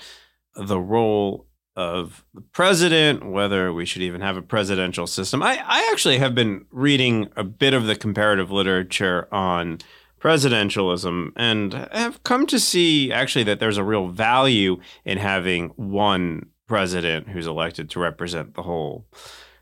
the 0.55 0.79
role 0.79 1.47
of 1.75 2.23
the 2.33 2.41
president, 2.41 3.25
whether 3.25 3.73
we 3.73 3.85
should 3.85 4.01
even 4.01 4.21
have 4.21 4.37
a 4.37 4.41
presidential 4.41 5.07
system. 5.07 5.41
I, 5.41 5.61
I 5.65 5.89
actually 5.91 6.19
have 6.19 6.35
been 6.35 6.65
reading 6.71 7.29
a 7.35 7.43
bit 7.43 7.73
of 7.73 7.85
the 7.85 7.95
comparative 7.95 8.51
literature 8.51 9.27
on 9.33 9.79
presidentialism 10.19 11.31
and 11.35 11.73
have 11.91 12.23
come 12.23 12.45
to 12.47 12.59
see 12.59 13.11
actually 13.11 13.43
that 13.43 13.59
there's 13.59 13.77
a 13.77 13.83
real 13.83 14.07
value 14.07 14.79
in 15.03 15.17
having 15.17 15.69
one 15.69 16.47
president 16.67 17.27
who's 17.29 17.47
elected 17.47 17.89
to 17.89 17.99
represent 17.99 18.53
the 18.53 18.63
whole 18.63 19.05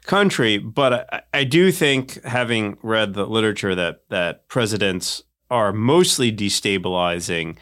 country. 0.06 0.58
But 0.58 1.08
I, 1.12 1.22
I 1.34 1.44
do 1.46 1.72
think, 1.72 2.24
having 2.24 2.78
read 2.84 3.14
the 3.14 3.26
literature, 3.26 3.74
that 3.76 4.04
that 4.10 4.48
presidents 4.48 5.24
are 5.50 5.74
mostly 5.74 6.32
destabilizing 6.32 7.58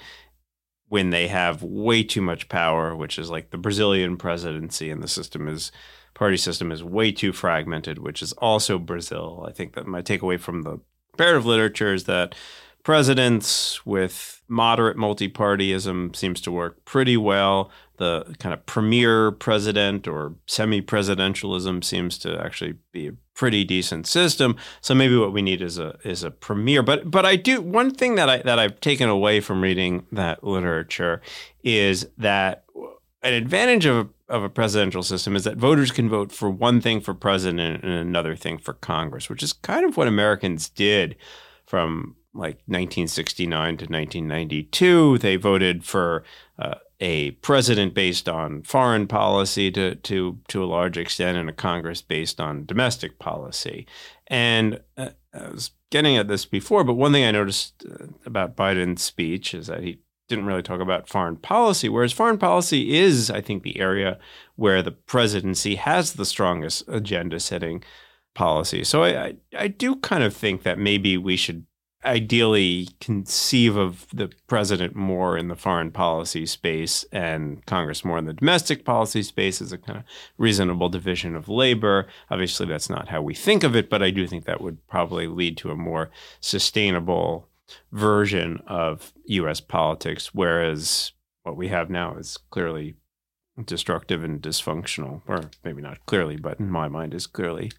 when 0.89 1.11
they 1.11 1.27
have 1.27 1.63
way 1.63 2.03
too 2.03 2.21
much 2.21 2.49
power, 2.49 2.95
which 2.95 3.17
is 3.17 3.29
like 3.29 3.51
the 3.51 3.57
Brazilian 3.57 4.17
presidency, 4.17 4.89
and 4.89 5.01
the 5.01 5.07
system 5.07 5.47
is 5.47 5.71
party 6.15 6.37
system 6.37 6.71
is 6.71 6.83
way 6.83 7.11
too 7.11 7.31
fragmented, 7.31 7.99
which 7.99 8.21
is 8.21 8.33
also 8.33 8.77
Brazil. 8.77 9.45
I 9.47 9.51
think 9.53 9.73
that 9.73 9.87
my 9.87 10.01
takeaway 10.01 10.39
from 10.39 10.63
the 10.63 10.79
comparative 11.11 11.45
literature 11.45 11.93
is 11.93 12.03
that 12.05 12.35
presidents 12.83 13.85
with 13.85 14.41
moderate 14.47 14.97
multi-partyism 14.97 16.15
seems 16.15 16.41
to 16.41 16.51
work 16.51 16.83
pretty 16.85 17.17
well. 17.17 17.71
The 17.99 18.35
kind 18.39 18.53
of 18.53 18.65
premier 18.65 19.31
president 19.31 20.07
or 20.07 20.33
semi-presidentialism 20.47 21.83
seems 21.83 22.17
to 22.19 22.41
actually 22.41 22.75
be 22.91 23.07
a 23.07 23.13
pretty 23.35 23.63
decent 23.63 24.07
system. 24.07 24.55
So 24.81 24.95
maybe 24.95 25.15
what 25.17 25.33
we 25.33 25.41
need 25.41 25.61
is 25.61 25.77
a 25.77 25.97
is 26.03 26.23
a 26.23 26.31
premier. 26.31 26.81
But 26.81 27.11
but 27.11 27.25
I 27.25 27.35
do 27.35 27.61
one 27.61 27.93
thing 27.93 28.15
that 28.15 28.29
I 28.29 28.37
that 28.39 28.57
I've 28.57 28.79
taken 28.79 29.09
away 29.09 29.41
from 29.41 29.61
reading 29.61 30.05
that 30.11 30.43
literature 30.43 31.21
is 31.63 32.07
that 32.17 32.63
an 33.21 33.33
advantage 33.33 33.85
of 33.85 34.09
of 34.29 34.43
a 34.43 34.49
presidential 34.49 35.03
system 35.03 35.35
is 35.35 35.43
that 35.43 35.57
voters 35.57 35.91
can 35.91 36.07
vote 36.07 36.31
for 36.31 36.49
one 36.49 36.81
thing 36.81 37.01
for 37.01 37.13
president 37.13 37.83
and 37.83 37.93
another 37.93 38.35
thing 38.35 38.57
for 38.57 38.73
Congress, 38.73 39.29
which 39.29 39.43
is 39.43 39.53
kind 39.53 39.85
of 39.85 39.97
what 39.97 40.07
Americans 40.07 40.69
did 40.69 41.15
from 41.65 42.15
like 42.33 42.57
1969 42.65 43.77
to 43.77 43.85
1992. 43.85 45.17
They 45.17 45.35
voted 45.35 45.83
for 45.83 46.23
uh, 46.57 46.75
a 46.99 47.31
president 47.31 47.93
based 47.93 48.27
on 48.27 48.61
foreign 48.63 49.07
policy 49.07 49.71
to, 49.71 49.95
to, 49.95 50.37
to 50.47 50.63
a 50.63 50.65
large 50.65 50.97
extent 50.97 51.37
and 51.37 51.49
a 51.49 51.53
Congress 51.53 52.01
based 52.01 52.39
on 52.39 52.65
domestic 52.65 53.19
policy. 53.19 53.87
And 54.27 54.81
uh, 54.97 55.09
I 55.33 55.49
was 55.49 55.71
getting 55.89 56.17
at 56.17 56.27
this 56.27 56.45
before, 56.45 56.83
but 56.83 56.93
one 56.93 57.13
thing 57.13 57.25
I 57.25 57.31
noticed 57.31 57.85
uh, 57.89 58.07
about 58.25 58.55
Biden's 58.55 59.01
speech 59.01 59.53
is 59.53 59.67
that 59.67 59.83
he 59.83 59.99
didn't 60.27 60.45
really 60.45 60.61
talk 60.61 60.79
about 60.79 61.09
foreign 61.09 61.37
policy, 61.37 61.89
whereas 61.89 62.13
foreign 62.13 62.37
policy 62.37 62.95
is, 62.95 63.31
I 63.31 63.41
think, 63.41 63.63
the 63.63 63.79
area 63.79 64.19
where 64.55 64.81
the 64.83 64.91
presidency 64.91 65.75
has 65.75 66.13
the 66.13 66.25
strongest 66.25 66.83
agenda 66.87 67.39
setting 67.39 67.83
policy. 68.35 68.83
So 68.83 69.03
I, 69.03 69.23
I, 69.23 69.33
I 69.57 69.67
do 69.67 69.95
kind 69.95 70.23
of 70.23 70.35
think 70.35 70.63
that 70.63 70.77
maybe 70.77 71.17
we 71.17 71.35
should 71.35 71.65
ideally 72.05 72.87
conceive 73.01 73.75
of 73.75 74.07
the 74.13 74.31
president 74.47 74.95
more 74.95 75.37
in 75.37 75.49
the 75.49 75.55
foreign 75.55 75.91
policy 75.91 76.45
space 76.45 77.03
and 77.11 77.65
Congress 77.65 78.05
more 78.05 78.17
in 78.17 78.25
the 78.25 78.33
domestic 78.33 78.85
policy 78.85 79.21
space 79.21 79.61
as 79.61 79.73
a 79.73 79.77
kind 79.77 79.99
of 79.99 80.05
reasonable 80.37 80.87
division 80.87 81.35
of 81.35 81.49
labor. 81.49 82.07
Obviously, 82.31 82.65
that's 82.65 82.89
not 82.89 83.09
how 83.09 83.21
we 83.21 83.33
think 83.33 83.63
of 83.63 83.75
it, 83.75 83.89
but 83.89 84.01
I 84.01 84.11
do 84.11 84.27
think 84.27 84.45
that 84.45 84.61
would 84.61 84.85
probably 84.87 85.27
lead 85.27 85.57
to 85.57 85.71
a 85.71 85.75
more 85.75 86.09
sustainable 86.39 87.49
version 87.91 88.63
of 88.65 89.11
U.S. 89.25 89.59
politics, 89.59 90.33
whereas 90.33 91.11
what 91.43 91.57
we 91.57 91.67
have 91.67 91.89
now 91.89 92.15
is 92.15 92.37
clearly 92.49 92.95
destructive 93.65 94.23
and 94.23 94.41
dysfunctional, 94.41 95.21
or 95.27 95.51
maybe 95.65 95.81
not 95.81 96.05
clearly, 96.05 96.37
but 96.37 96.59
in 96.59 96.71
my 96.71 96.87
mind 96.87 97.13
is 97.13 97.27
clearly. 97.27 97.71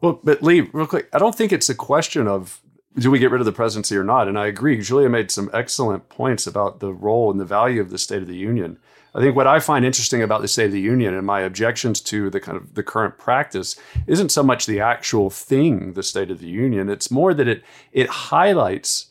Well, 0.00 0.20
but 0.22 0.42
Lee, 0.42 0.60
real 0.72 0.86
quick, 0.86 1.08
I 1.12 1.18
don't 1.18 1.34
think 1.34 1.52
it's 1.52 1.68
a 1.68 1.74
question 1.74 2.28
of 2.28 2.62
do 2.98 3.10
we 3.10 3.18
get 3.18 3.30
rid 3.30 3.40
of 3.40 3.46
the 3.46 3.52
presidency 3.52 3.96
or 3.96 4.04
not? 4.04 4.28
And 4.28 4.38
I 4.38 4.46
agree. 4.46 4.80
Julia 4.80 5.08
made 5.08 5.30
some 5.30 5.50
excellent 5.52 6.08
points 6.08 6.46
about 6.46 6.80
the 6.80 6.92
role 6.92 7.30
and 7.30 7.40
the 7.40 7.44
value 7.44 7.80
of 7.80 7.90
the 7.90 7.98
State 7.98 8.22
of 8.22 8.28
the 8.28 8.36
Union. 8.36 8.78
I 9.14 9.20
think 9.20 9.34
what 9.34 9.46
I 9.46 9.58
find 9.58 9.84
interesting 9.84 10.22
about 10.22 10.42
the 10.42 10.48
State 10.48 10.66
of 10.66 10.72
the 10.72 10.80
Union 10.80 11.14
and 11.14 11.26
my 11.26 11.40
objections 11.40 12.00
to 12.02 12.30
the 12.30 12.40
kind 12.40 12.56
of 12.56 12.74
the 12.74 12.82
current 12.82 13.18
practice 13.18 13.76
isn't 14.06 14.30
so 14.30 14.42
much 14.42 14.66
the 14.66 14.80
actual 14.80 15.30
thing, 15.30 15.94
the 15.94 16.02
State 16.02 16.30
of 16.30 16.40
the 16.40 16.48
Union. 16.48 16.88
It's 16.88 17.10
more 17.10 17.34
that 17.34 17.48
it 17.48 17.64
it 17.92 18.08
highlights 18.08 19.06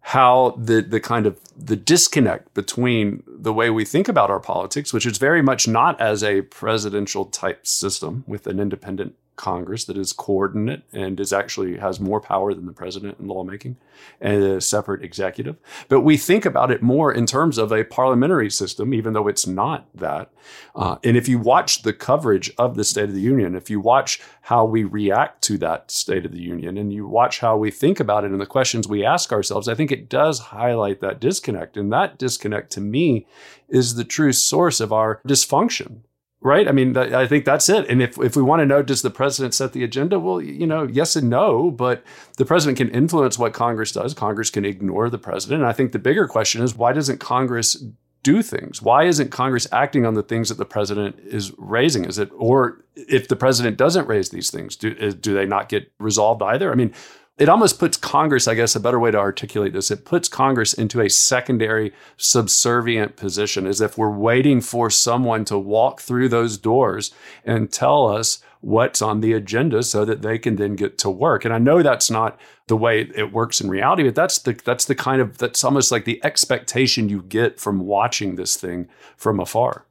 how 0.00 0.54
the 0.58 0.80
the 0.82 1.00
kind 1.00 1.26
of 1.26 1.40
the 1.56 1.76
disconnect 1.76 2.52
between 2.54 3.22
the 3.26 3.52
way 3.52 3.70
we 3.70 3.84
think 3.84 4.08
about 4.08 4.30
our 4.30 4.40
politics, 4.40 4.92
which 4.92 5.06
is 5.06 5.18
very 5.18 5.42
much 5.42 5.68
not 5.68 6.00
as 6.00 6.24
a 6.24 6.42
presidential 6.42 7.26
type 7.26 7.66
system 7.66 8.24
with 8.26 8.46
an 8.46 8.58
independent 8.58 9.14
Congress 9.36 9.84
that 9.84 9.96
is 9.96 10.12
coordinate 10.12 10.82
and 10.92 11.18
is 11.18 11.32
actually 11.32 11.78
has 11.78 11.98
more 11.98 12.20
power 12.20 12.54
than 12.54 12.66
the 12.66 12.72
president 12.72 13.18
in 13.18 13.26
lawmaking 13.26 13.76
and 14.20 14.42
a 14.42 14.60
separate 14.60 15.02
executive. 15.02 15.56
But 15.88 16.00
we 16.00 16.16
think 16.16 16.44
about 16.44 16.70
it 16.70 16.82
more 16.82 17.12
in 17.12 17.26
terms 17.26 17.58
of 17.58 17.72
a 17.72 17.84
parliamentary 17.84 18.50
system, 18.50 18.94
even 18.94 19.12
though 19.12 19.28
it's 19.28 19.46
not 19.46 19.88
that. 19.94 20.30
Uh, 20.74 20.96
and 21.02 21.16
if 21.16 21.28
you 21.28 21.38
watch 21.38 21.82
the 21.82 21.92
coverage 21.92 22.52
of 22.58 22.76
the 22.76 22.84
State 22.84 23.08
of 23.08 23.14
the 23.14 23.20
Union, 23.20 23.54
if 23.54 23.68
you 23.70 23.80
watch 23.80 24.20
how 24.42 24.64
we 24.64 24.84
react 24.84 25.42
to 25.42 25.58
that 25.58 25.90
State 25.90 26.24
of 26.24 26.32
the 26.32 26.42
Union 26.42 26.78
and 26.78 26.92
you 26.92 27.06
watch 27.06 27.40
how 27.40 27.56
we 27.56 27.70
think 27.70 27.98
about 28.00 28.24
it 28.24 28.30
and 28.30 28.40
the 28.40 28.46
questions 28.46 28.86
we 28.86 29.04
ask 29.04 29.32
ourselves, 29.32 29.68
I 29.68 29.74
think 29.74 29.90
it 29.90 30.08
does 30.08 30.38
highlight 30.38 31.00
that 31.00 31.20
disconnect. 31.20 31.76
And 31.76 31.92
that 31.92 32.18
disconnect 32.18 32.70
to 32.72 32.80
me 32.80 33.26
is 33.68 33.94
the 33.94 34.04
true 34.04 34.32
source 34.32 34.80
of 34.80 34.92
our 34.92 35.20
dysfunction 35.26 36.02
right? 36.44 36.68
I 36.68 36.72
mean, 36.72 36.94
I 36.96 37.26
think 37.26 37.46
that's 37.46 37.70
it. 37.70 37.88
And 37.88 38.02
if, 38.02 38.18
if 38.18 38.36
we 38.36 38.42
want 38.42 38.60
to 38.60 38.66
know, 38.66 38.82
does 38.82 39.00
the 39.00 39.10
president 39.10 39.54
set 39.54 39.72
the 39.72 39.82
agenda? 39.82 40.20
Well, 40.20 40.42
you 40.42 40.66
know, 40.66 40.84
yes 40.84 41.16
and 41.16 41.30
no, 41.30 41.70
but 41.70 42.04
the 42.36 42.44
president 42.44 42.76
can 42.76 42.90
influence 42.90 43.38
what 43.38 43.54
Congress 43.54 43.92
does. 43.92 44.12
Congress 44.12 44.50
can 44.50 44.66
ignore 44.66 45.08
the 45.08 45.18
president. 45.18 45.62
And 45.62 45.68
I 45.68 45.72
think 45.72 45.92
the 45.92 45.98
bigger 45.98 46.28
question 46.28 46.62
is 46.62 46.76
why 46.76 46.92
doesn't 46.92 47.18
Congress 47.18 47.82
do 48.22 48.42
things? 48.42 48.82
Why 48.82 49.04
isn't 49.04 49.30
Congress 49.30 49.66
acting 49.72 50.04
on 50.04 50.14
the 50.14 50.22
things 50.22 50.50
that 50.50 50.58
the 50.58 50.66
president 50.66 51.18
is 51.18 51.50
raising? 51.56 52.04
Is 52.04 52.18
it, 52.18 52.30
or 52.36 52.84
if 52.94 53.28
the 53.28 53.36
president 53.36 53.78
doesn't 53.78 54.06
raise 54.06 54.28
these 54.28 54.50
things, 54.50 54.76
do, 54.76 54.94
eh, 55.00 55.12
do 55.18 55.32
they 55.32 55.46
not 55.46 55.70
get 55.70 55.90
resolved 55.98 56.42
either? 56.42 56.70
I 56.70 56.74
mean, 56.74 56.92
it 57.36 57.48
almost 57.48 57.80
puts 57.80 57.96
Congress, 57.96 58.46
I 58.46 58.54
guess, 58.54 58.76
a 58.76 58.80
better 58.80 59.00
way 59.00 59.10
to 59.10 59.18
articulate 59.18 59.72
this, 59.72 59.90
it 59.90 60.04
puts 60.04 60.28
Congress 60.28 60.72
into 60.72 61.00
a 61.00 61.10
secondary 61.10 61.92
subservient 62.16 63.16
position 63.16 63.66
as 63.66 63.80
if 63.80 63.98
we're 63.98 64.10
waiting 64.10 64.60
for 64.60 64.88
someone 64.88 65.44
to 65.46 65.58
walk 65.58 66.00
through 66.00 66.28
those 66.28 66.56
doors 66.56 67.12
and 67.44 67.72
tell 67.72 68.06
us 68.06 68.40
what's 68.60 69.02
on 69.02 69.20
the 69.20 69.32
agenda 69.32 69.82
so 69.82 70.04
that 70.04 70.22
they 70.22 70.38
can 70.38 70.56
then 70.56 70.76
get 70.76 70.96
to 70.98 71.10
work. 71.10 71.44
And 71.44 71.52
I 71.52 71.58
know 71.58 71.82
that's 71.82 72.10
not 72.10 72.38
the 72.68 72.76
way 72.76 73.10
it 73.14 73.32
works 73.32 73.60
in 73.60 73.68
reality, 73.68 74.04
but 74.04 74.14
that's 74.14 74.38
the 74.38 74.52
that's 74.64 74.84
the 74.84 74.94
kind 74.94 75.20
of 75.20 75.38
that's 75.38 75.64
almost 75.64 75.90
like 75.90 76.04
the 76.04 76.24
expectation 76.24 77.08
you 77.08 77.22
get 77.22 77.58
from 77.58 77.80
watching 77.80 78.36
this 78.36 78.56
thing 78.56 78.88
from 79.16 79.40
afar. 79.40 79.86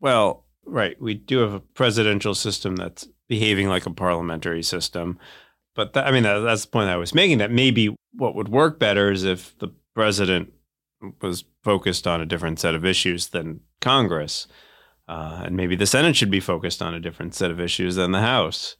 well, 0.00 0.44
right, 0.64 1.00
we 1.00 1.14
do 1.14 1.38
have 1.38 1.52
a 1.52 1.60
presidential 1.60 2.34
system 2.34 2.74
that's 2.76 3.06
behaving 3.28 3.68
like 3.68 3.86
a 3.86 3.90
parliamentary 3.90 4.62
system. 4.62 5.18
But 5.74 5.92
that, 5.94 6.06
I 6.06 6.10
mean, 6.10 6.22
that, 6.22 6.38
that's 6.40 6.64
the 6.64 6.70
point 6.70 6.88
I 6.88 6.96
was 6.96 7.14
making. 7.14 7.38
That 7.38 7.50
maybe 7.50 7.94
what 8.12 8.34
would 8.34 8.48
work 8.48 8.78
better 8.78 9.10
is 9.10 9.24
if 9.24 9.58
the 9.58 9.68
president 9.94 10.52
was 11.20 11.44
focused 11.62 12.06
on 12.06 12.20
a 12.20 12.26
different 12.26 12.60
set 12.60 12.74
of 12.74 12.84
issues 12.84 13.28
than 13.28 13.60
Congress, 13.80 14.46
uh, 15.08 15.42
and 15.44 15.56
maybe 15.56 15.76
the 15.76 15.86
Senate 15.86 16.16
should 16.16 16.30
be 16.30 16.40
focused 16.40 16.80
on 16.80 16.94
a 16.94 17.00
different 17.00 17.34
set 17.34 17.50
of 17.50 17.60
issues 17.60 17.96
than 17.96 18.12
the 18.12 18.20
House. 18.20 18.76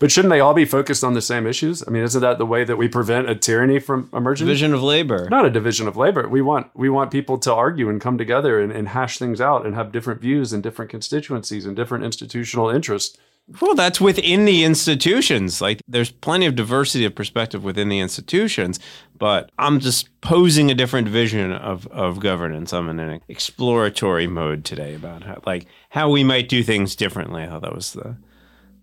But 0.00 0.10
shouldn't 0.10 0.30
they 0.30 0.40
all 0.40 0.54
be 0.54 0.64
focused 0.64 1.04
on 1.04 1.12
the 1.12 1.20
same 1.20 1.46
issues? 1.46 1.86
I 1.86 1.90
mean, 1.90 2.02
isn't 2.02 2.22
that 2.22 2.38
the 2.38 2.46
way 2.46 2.64
that 2.64 2.76
we 2.76 2.88
prevent 2.88 3.28
a 3.28 3.34
tyranny 3.34 3.78
from 3.78 4.08
emerging? 4.14 4.46
Division 4.46 4.72
of 4.72 4.82
labor. 4.82 5.28
Not 5.28 5.44
a 5.44 5.50
division 5.50 5.86
of 5.86 5.96
labor. 5.96 6.26
We 6.26 6.40
want 6.40 6.70
we 6.74 6.88
want 6.88 7.10
people 7.10 7.36
to 7.38 7.52
argue 7.52 7.90
and 7.90 8.00
come 8.00 8.16
together 8.16 8.58
and, 8.58 8.72
and 8.72 8.88
hash 8.88 9.18
things 9.18 9.42
out 9.42 9.66
and 9.66 9.74
have 9.74 9.92
different 9.92 10.22
views 10.22 10.54
and 10.54 10.62
different 10.62 10.90
constituencies 10.90 11.66
and 11.66 11.76
different 11.76 12.04
institutional 12.04 12.70
interests. 12.70 13.18
Well, 13.60 13.74
that's 13.74 14.00
within 14.00 14.44
the 14.44 14.64
institutions. 14.64 15.60
Like 15.60 15.80
there's 15.88 16.10
plenty 16.10 16.46
of 16.46 16.54
diversity 16.54 17.04
of 17.04 17.14
perspective 17.14 17.64
within 17.64 17.88
the 17.88 17.98
institutions, 17.98 18.78
but 19.18 19.50
I'm 19.58 19.80
just 19.80 20.08
posing 20.20 20.70
a 20.70 20.74
different 20.74 21.08
vision 21.08 21.52
of, 21.52 21.86
of 21.88 22.20
governance. 22.20 22.72
I'm 22.72 22.88
in 22.88 23.00
an 23.00 23.20
exploratory 23.28 24.28
mode 24.28 24.64
today 24.64 24.94
about 24.94 25.24
how 25.24 25.42
like 25.46 25.66
how 25.88 26.10
we 26.10 26.22
might 26.22 26.48
do 26.48 26.62
things 26.62 26.94
differently. 26.94 27.44
How 27.44 27.58
that 27.58 27.74
was 27.74 27.92
the 27.92 28.16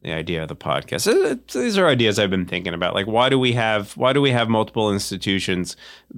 the 0.08 0.14
idea 0.14 0.42
of 0.42 0.48
the 0.48 0.56
podcast. 0.56 1.08
Uh, 1.08 1.36
these 1.52 1.78
are 1.78 1.86
ideas 1.86 2.18
I've 2.18 2.30
been 2.30 2.46
thinking 2.46 2.74
about. 2.74 2.94
Like, 2.94 3.08
why 3.08 3.28
do 3.28 3.38
we 3.38 3.52
have 3.54 3.96
why 3.98 4.14
do 4.14 4.22
we 4.22 4.32
have 4.32 4.48
multiple 4.48 4.92
institutions 4.92 5.76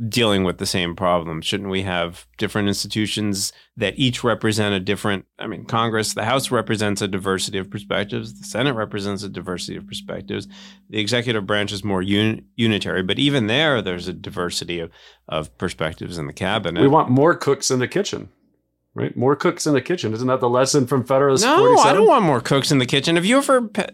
dealing 0.07 0.43
with 0.43 0.59
the 0.59 0.65
same 0.65 0.95
problem? 0.95 1.41
Shouldn't 1.41 1.69
we 1.69 1.81
have 1.81 2.27
different 2.37 2.67
institutions 2.67 3.51
that 3.77 3.97
each 3.97 4.23
represent 4.23 4.75
a 4.75 4.79
different? 4.79 5.25
I 5.39 5.47
mean, 5.47 5.65
Congress, 5.65 6.13
the 6.13 6.25
House 6.25 6.51
represents 6.51 7.01
a 7.01 7.07
diversity 7.07 7.57
of 7.57 7.69
perspectives. 7.71 8.39
The 8.39 8.45
Senate 8.45 8.75
represents 8.75 9.23
a 9.23 9.29
diversity 9.29 9.77
of 9.77 9.87
perspectives. 9.87 10.47
The 10.89 10.99
executive 10.99 11.47
branch 11.47 11.71
is 11.71 11.83
more 11.83 12.03
un, 12.03 12.45
unitary, 12.55 13.01
but 13.01 13.17
even 13.17 13.47
there, 13.47 13.81
there's 13.81 14.07
a 14.07 14.13
diversity 14.13 14.79
of, 14.79 14.91
of 15.27 15.57
perspectives 15.57 16.19
in 16.19 16.27
the 16.27 16.33
cabinet. 16.33 16.81
We 16.81 16.87
want 16.87 17.09
more 17.09 17.33
cooks 17.33 17.71
in 17.71 17.79
the 17.79 17.87
kitchen 17.87 18.29
right? 18.95 19.15
More 19.15 19.35
cooks 19.35 19.67
in 19.67 19.73
the 19.73 19.81
kitchen. 19.81 20.13
Isn't 20.13 20.27
that 20.27 20.39
the 20.39 20.49
lesson 20.49 20.87
from 20.87 21.03
Federalist 21.03 21.45
no, 21.45 21.57
47? 21.57 21.89
I 21.89 21.93
don't 21.93 22.07
want 22.07 22.25
more 22.25 22.41
cooks 22.41 22.71
in 22.71 22.77
the 22.77 22.85
kitchen. 22.85 23.15
Have 23.15 23.25
you 23.25 23.37
ever? 23.37 23.67
Pe- 23.67 23.87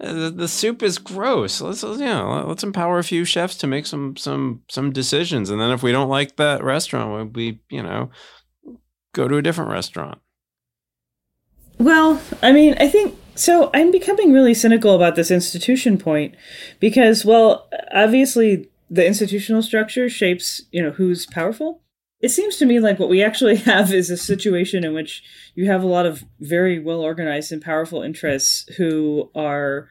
uh, 0.00 0.12
the, 0.12 0.30
the 0.30 0.48
soup 0.48 0.82
is 0.82 0.98
gross. 0.98 1.60
Let's 1.60 1.82
you 1.82 1.98
know, 1.98 2.44
let's 2.46 2.62
empower 2.62 2.98
a 2.98 3.04
few 3.04 3.24
chefs 3.24 3.56
to 3.58 3.66
make 3.66 3.86
some 3.86 4.16
some 4.16 4.62
some 4.68 4.92
decisions, 4.92 5.50
and 5.50 5.60
then 5.60 5.70
if 5.70 5.82
we 5.82 5.92
don't 5.92 6.08
like 6.08 6.36
that 6.36 6.62
restaurant, 6.62 7.34
we 7.34 7.60
you 7.70 7.82
know 7.82 8.10
go 9.12 9.26
to 9.26 9.36
a 9.36 9.42
different 9.42 9.70
restaurant. 9.70 10.18
Well, 11.78 12.20
I 12.42 12.52
mean, 12.52 12.74
I 12.78 12.88
think 12.88 13.18
so. 13.34 13.70
I'm 13.74 13.90
becoming 13.90 14.32
really 14.32 14.54
cynical 14.54 14.94
about 14.94 15.16
this 15.16 15.30
institution 15.30 15.98
point 15.98 16.36
because, 16.78 17.24
well, 17.24 17.68
obviously 17.94 18.68
the 18.90 19.06
institutional 19.06 19.62
structure 19.62 20.08
shapes 20.08 20.62
you 20.70 20.82
know 20.82 20.90
who's 20.90 21.26
powerful 21.26 21.82
it 22.20 22.30
seems 22.30 22.56
to 22.56 22.66
me 22.66 22.80
like 22.80 22.98
what 22.98 23.08
we 23.08 23.22
actually 23.22 23.56
have 23.72 23.92
is 23.92 24.10
a 24.10 24.16
situation 24.16 24.84
in 24.84 24.94
which 24.94 25.22
you 25.54 25.66
have 25.66 25.82
a 25.82 25.88
lot 25.88 26.06
of 26.06 26.24
very 26.40 26.78
well 26.78 27.00
organized 27.00 27.52
and 27.52 27.62
powerful 27.62 28.02
interests 28.02 28.66
who 28.76 29.30
are 29.34 29.88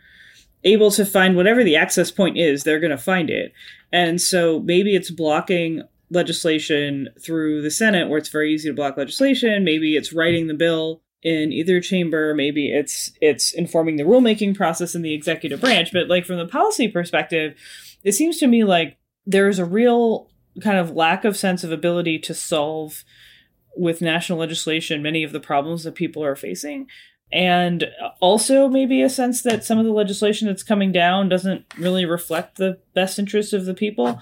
able 0.63 0.89
to 0.91 1.05
find 1.05 1.35
whatever 1.35 1.63
the 1.63 1.75
access 1.75 2.09
point 2.09 2.37
is, 2.37 2.63
they're 2.63 2.79
going 2.79 2.91
to 2.91 2.97
find 2.97 3.29
it. 3.29 3.53
And 3.91 4.19
so 4.19 4.59
maybe 4.61 4.95
it's 4.95 5.11
blocking 5.11 5.83
legislation 6.09 7.09
through 7.23 7.61
the 7.61 7.71
Senate 7.71 8.09
where 8.09 8.17
it's 8.17 8.29
very 8.29 8.53
easy 8.53 8.69
to 8.69 8.75
block 8.75 8.97
legislation, 8.97 9.63
maybe 9.63 9.95
it's 9.95 10.13
writing 10.13 10.47
the 10.47 10.53
bill 10.53 11.01
in 11.21 11.51
either 11.51 11.81
chamber, 11.81 12.35
maybe 12.35 12.71
it's 12.71 13.11
it's 13.21 13.51
informing 13.53 13.95
the 13.95 14.03
rulemaking 14.03 14.55
process 14.55 14.93
in 14.93 15.01
the 15.01 15.13
executive 15.13 15.61
branch, 15.61 15.91
but 15.91 16.07
like 16.07 16.25
from 16.25 16.37
the 16.37 16.47
policy 16.47 16.87
perspective, 16.87 17.55
it 18.03 18.11
seems 18.11 18.37
to 18.37 18.47
me 18.47 18.63
like 18.63 18.97
there's 19.25 19.57
a 19.57 19.65
real 19.65 20.29
kind 20.61 20.77
of 20.77 20.91
lack 20.91 21.25
of 21.25 21.37
sense 21.37 21.63
of 21.63 21.71
ability 21.71 22.19
to 22.19 22.33
solve 22.33 23.03
with 23.75 24.01
national 24.01 24.39
legislation 24.39 25.01
many 25.01 25.23
of 25.23 25.31
the 25.31 25.39
problems 25.39 25.83
that 25.83 25.95
people 25.95 26.23
are 26.23 26.35
facing. 26.35 26.87
And 27.31 27.89
also 28.21 28.69
maybe 28.69 29.01
a 29.01 29.09
sense 29.09 29.41
that 29.41 29.65
some 29.65 29.79
of 29.79 29.85
the 29.85 29.91
legislation 29.91 30.47
that's 30.47 30.63
coming 30.63 30.91
down 30.91 31.27
doesn't 31.27 31.65
really 31.77 32.05
reflect 32.05 32.57
the 32.57 32.77
best 32.93 33.19
interests 33.19 33.51
of 33.51 33.65
the 33.65 33.73
people. 33.73 34.21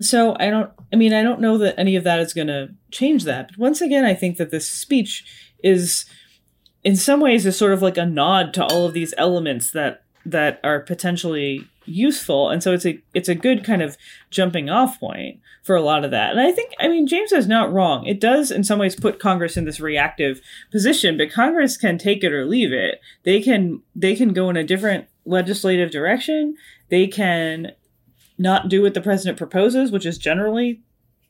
So 0.00 0.36
i 0.38 0.48
don't 0.48 0.70
i 0.92 0.96
mean 0.96 1.12
i 1.12 1.24
don't 1.24 1.40
know 1.40 1.58
that 1.58 1.78
any 1.78 1.96
of 1.96 2.04
that 2.04 2.20
is 2.20 2.32
going 2.32 2.46
to 2.46 2.70
change 2.90 3.24
that. 3.24 3.48
But 3.48 3.58
once 3.58 3.80
again 3.80 4.04
i 4.04 4.14
think 4.14 4.36
that 4.36 4.50
this 4.50 4.68
speech 4.68 5.24
is 5.62 6.06
in 6.84 6.96
some 6.96 7.20
ways 7.20 7.44
is 7.46 7.56
sort 7.56 7.72
of 7.72 7.82
like 7.82 7.96
a 7.96 8.06
nod 8.06 8.54
to 8.54 8.64
all 8.64 8.86
of 8.86 8.94
these 8.94 9.12
elements 9.18 9.72
that 9.72 10.04
that 10.24 10.60
are 10.62 10.80
potentially 10.80 11.66
useful. 11.88 12.50
And 12.50 12.62
so 12.62 12.72
it's 12.72 12.86
a 12.86 13.00
it's 13.14 13.28
a 13.28 13.34
good 13.34 13.64
kind 13.64 13.82
of 13.82 13.96
jumping 14.30 14.68
off 14.68 15.00
point 15.00 15.40
for 15.62 15.76
a 15.76 15.82
lot 15.82 16.04
of 16.04 16.10
that. 16.10 16.30
And 16.30 16.40
i 16.40 16.52
think 16.52 16.72
i 16.80 16.88
mean 16.88 17.06
james 17.06 17.32
is 17.32 17.46
not 17.46 17.72
wrong. 17.72 18.06
It 18.06 18.20
does 18.20 18.50
in 18.50 18.64
some 18.64 18.78
ways 18.78 18.96
put 18.96 19.18
congress 19.18 19.56
in 19.56 19.64
this 19.64 19.80
reactive 19.80 20.40
position 20.70 21.16
but 21.18 21.32
congress 21.32 21.76
can 21.76 21.98
take 21.98 22.24
it 22.24 22.32
or 22.32 22.44
leave 22.44 22.72
it. 22.72 23.00
They 23.24 23.40
can 23.40 23.82
they 23.94 24.14
can 24.14 24.32
go 24.32 24.50
in 24.50 24.56
a 24.56 24.64
different 24.64 25.06
legislative 25.24 25.90
direction. 25.90 26.56
They 26.88 27.06
can 27.06 27.72
not 28.38 28.68
do 28.68 28.82
what 28.82 28.94
the 28.94 29.00
president 29.00 29.38
proposes 29.38 29.90
which 29.90 30.04
has 30.04 30.18
generally 30.18 30.82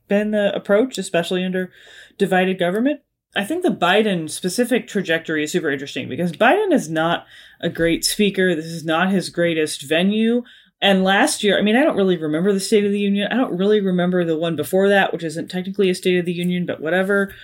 been 0.08 0.30
the 0.30 0.54
approach 0.54 0.98
especially 0.98 1.44
under 1.44 1.70
divided 2.16 2.58
government. 2.58 3.00
I 3.36 3.44
think 3.44 3.62
the 3.62 3.68
Biden 3.68 4.28
specific 4.30 4.88
trajectory 4.88 5.44
is 5.44 5.52
super 5.52 5.70
interesting 5.70 6.08
because 6.08 6.32
Biden 6.32 6.72
is 6.72 6.88
not 6.88 7.26
a 7.60 7.68
great 7.68 8.04
speaker. 8.04 8.54
This 8.54 8.66
is 8.66 8.84
not 8.84 9.10
his 9.10 9.30
greatest 9.30 9.82
venue. 9.82 10.42
And 10.80 11.02
last 11.02 11.42
year, 11.42 11.58
I 11.58 11.62
mean, 11.62 11.76
I 11.76 11.82
don't 11.82 11.96
really 11.96 12.16
remember 12.16 12.52
the 12.52 12.60
State 12.60 12.84
of 12.84 12.92
the 12.92 13.00
Union. 13.00 13.28
I 13.32 13.36
don't 13.36 13.56
really 13.56 13.80
remember 13.80 14.24
the 14.24 14.38
one 14.38 14.54
before 14.54 14.88
that, 14.88 15.12
which 15.12 15.24
isn't 15.24 15.50
technically 15.50 15.90
a 15.90 15.94
State 15.94 16.18
of 16.18 16.24
the 16.24 16.32
Union, 16.32 16.66
but 16.66 16.80
whatever. 16.80 17.34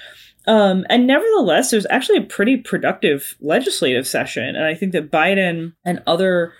Um, 0.46 0.85
and 0.88 1.07
nevertheless, 1.07 1.70
there's 1.70 1.87
actually 1.90 2.18
a 2.18 2.22
pretty 2.22 2.57
productive 2.59 3.37
legislative 3.40 4.07
session. 4.07 4.55
And 4.55 4.64
I 4.64 4.74
think 4.74 4.92
that 4.92 5.11
Biden 5.11 5.72
and 5.85 6.03
other 6.07 6.53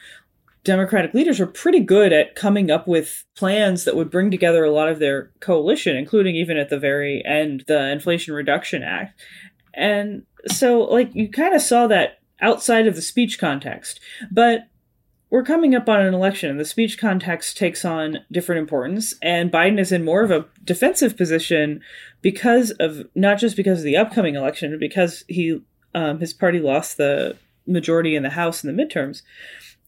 Democratic 0.65 1.13
leaders 1.13 1.39
were 1.39 1.47
pretty 1.47 1.81
good 1.81 2.13
at 2.13 2.35
coming 2.35 2.71
up 2.71 2.89
with 2.89 3.25
plans 3.37 3.85
that 3.85 3.97
would 3.97 4.11
bring 4.11 4.31
together 4.31 4.65
a 4.65 4.73
lot 4.73 4.89
of 4.89 4.99
their 4.99 5.31
coalition, 5.41 5.97
including 5.97 6.35
even 6.35 6.57
at 6.57 6.71
the 6.71 6.79
very 6.79 7.23
end, 7.27 7.65
the 7.69 7.91
Inflation 7.91 8.35
Reduction 8.35 8.83
Act. 8.83 9.21
And 9.75 10.23
so, 10.49 10.81
like, 10.85 11.15
you 11.15 11.29
kind 11.29 11.55
of 11.55 11.61
saw 11.61 11.87
that 11.89 12.19
outside 12.45 12.87
of 12.87 12.95
the 12.95 13.03
speech 13.03 13.39
context. 13.39 13.99
But 14.31 14.69
we're 15.31 15.43
coming 15.43 15.75
up 15.75 15.89
on 15.89 16.01
an 16.01 16.15
election, 16.15 16.51
and 16.51 16.61
the 16.61 16.65
speech 16.65 16.97
context 16.97 17.57
takes 17.57 17.85
on 17.85 18.19
different 18.31 18.61
importance. 18.61 19.15
And 19.21 19.51
Biden 19.51 19.81
is 19.81 19.91
in 19.91 20.05
more 20.05 20.23
of 20.23 20.31
a 20.31 20.47
defensive 20.63 21.17
position 21.17 21.81
because 22.23 22.71
of 22.73 23.09
not 23.17 23.39
just 23.41 23.57
because 23.57 23.79
of 23.81 23.85
the 23.85 23.97
upcoming 23.97 24.37
election, 24.37 24.71
but 24.71 24.79
because 24.79 25.25
he 25.27 25.61
um, 25.95 26.21
his 26.21 26.33
party 26.33 26.61
lost 26.61 26.97
the 26.97 27.37
majority 27.67 28.15
in 28.15 28.23
the 28.23 28.31
House 28.31 28.63
in 28.63 28.75
the 28.75 28.83
midterms. 28.83 29.23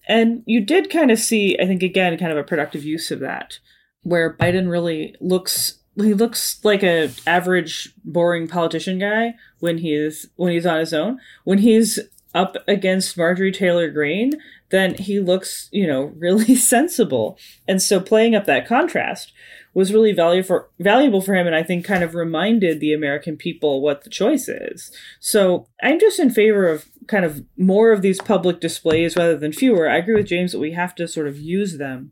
And 0.09 0.43
you 0.47 0.61
did 0.61 0.91
kind 0.91 1.11
of 1.11 1.19
see, 1.19 1.57
I 1.61 1.67
think, 1.67 1.83
again, 1.83 2.17
kind 2.19 2.33
of 2.33 2.39
a 2.39 2.45
productive 2.45 2.85
use 2.85 3.11
of 3.11 3.21
that, 3.21 3.59
where 4.03 4.37
Biden 4.37 4.71
really 4.71 5.15
looks 5.21 5.79
he 5.97 6.13
looks 6.13 6.63
like 6.65 6.83
a 6.83 7.11
average 7.27 7.93
boring 8.05 8.49
politician 8.49 8.99
guy 8.99 9.35
when 9.61 9.79
he's 9.79 10.27
when 10.37 10.53
he's 10.53 10.67
on 10.67 10.79
his 10.79 10.93
own. 10.93 11.19
When 11.45 11.59
he's 11.59 11.99
up 12.37 12.57
against 12.69 13.17
Marjorie 13.17 13.51
Taylor 13.51 13.91
Greene, 13.91 14.35
then 14.71 14.95
he 14.95 15.19
looks, 15.19 15.69
you 15.73 15.87
know, 15.87 16.03
really 16.17 16.55
sensible. 16.55 17.39
And 17.67 17.83
so 17.83 17.99
playing 18.01 18.35
up 18.35 18.45
that 18.45 18.69
contrast 18.69 19.33
was 19.75 19.93
really 19.93 20.13
value 20.13 20.43
for, 20.43 20.71
valuable 20.79 21.21
for 21.21 21.35
him 21.35 21.47
and 21.47 21.57
I 21.57 21.63
think 21.63 21.85
kind 21.85 22.03
of 22.03 22.15
reminded 22.15 22.81
the 22.81 22.95
American 22.95 23.37
people 23.37 23.83
what 23.83 24.05
the 24.05 24.11
choice 24.11 24.49
is. 24.49 24.91
So 25.21 25.69
I'm 25.83 26.01
just 26.01 26.19
in 26.19 26.31
favor 26.31 26.67
of 26.67 26.87
kind 27.09 27.25
of 27.25 27.45
more 27.59 27.93
of 27.93 28.03
these 28.03 28.21
public 28.21 28.61
displays 28.61 29.17
rather 29.17 29.37
than 29.37 29.53
fewer. 29.53 29.89
I 29.89 29.99
agree 29.99 30.15
with 30.15 30.27
James 30.27 30.53
that 30.53 30.59
we 30.59 30.73
have 30.73 30.95
to 30.95 31.07
sort 31.07 31.29
of 31.29 31.39
use 31.39 31.79
them. 31.79 32.11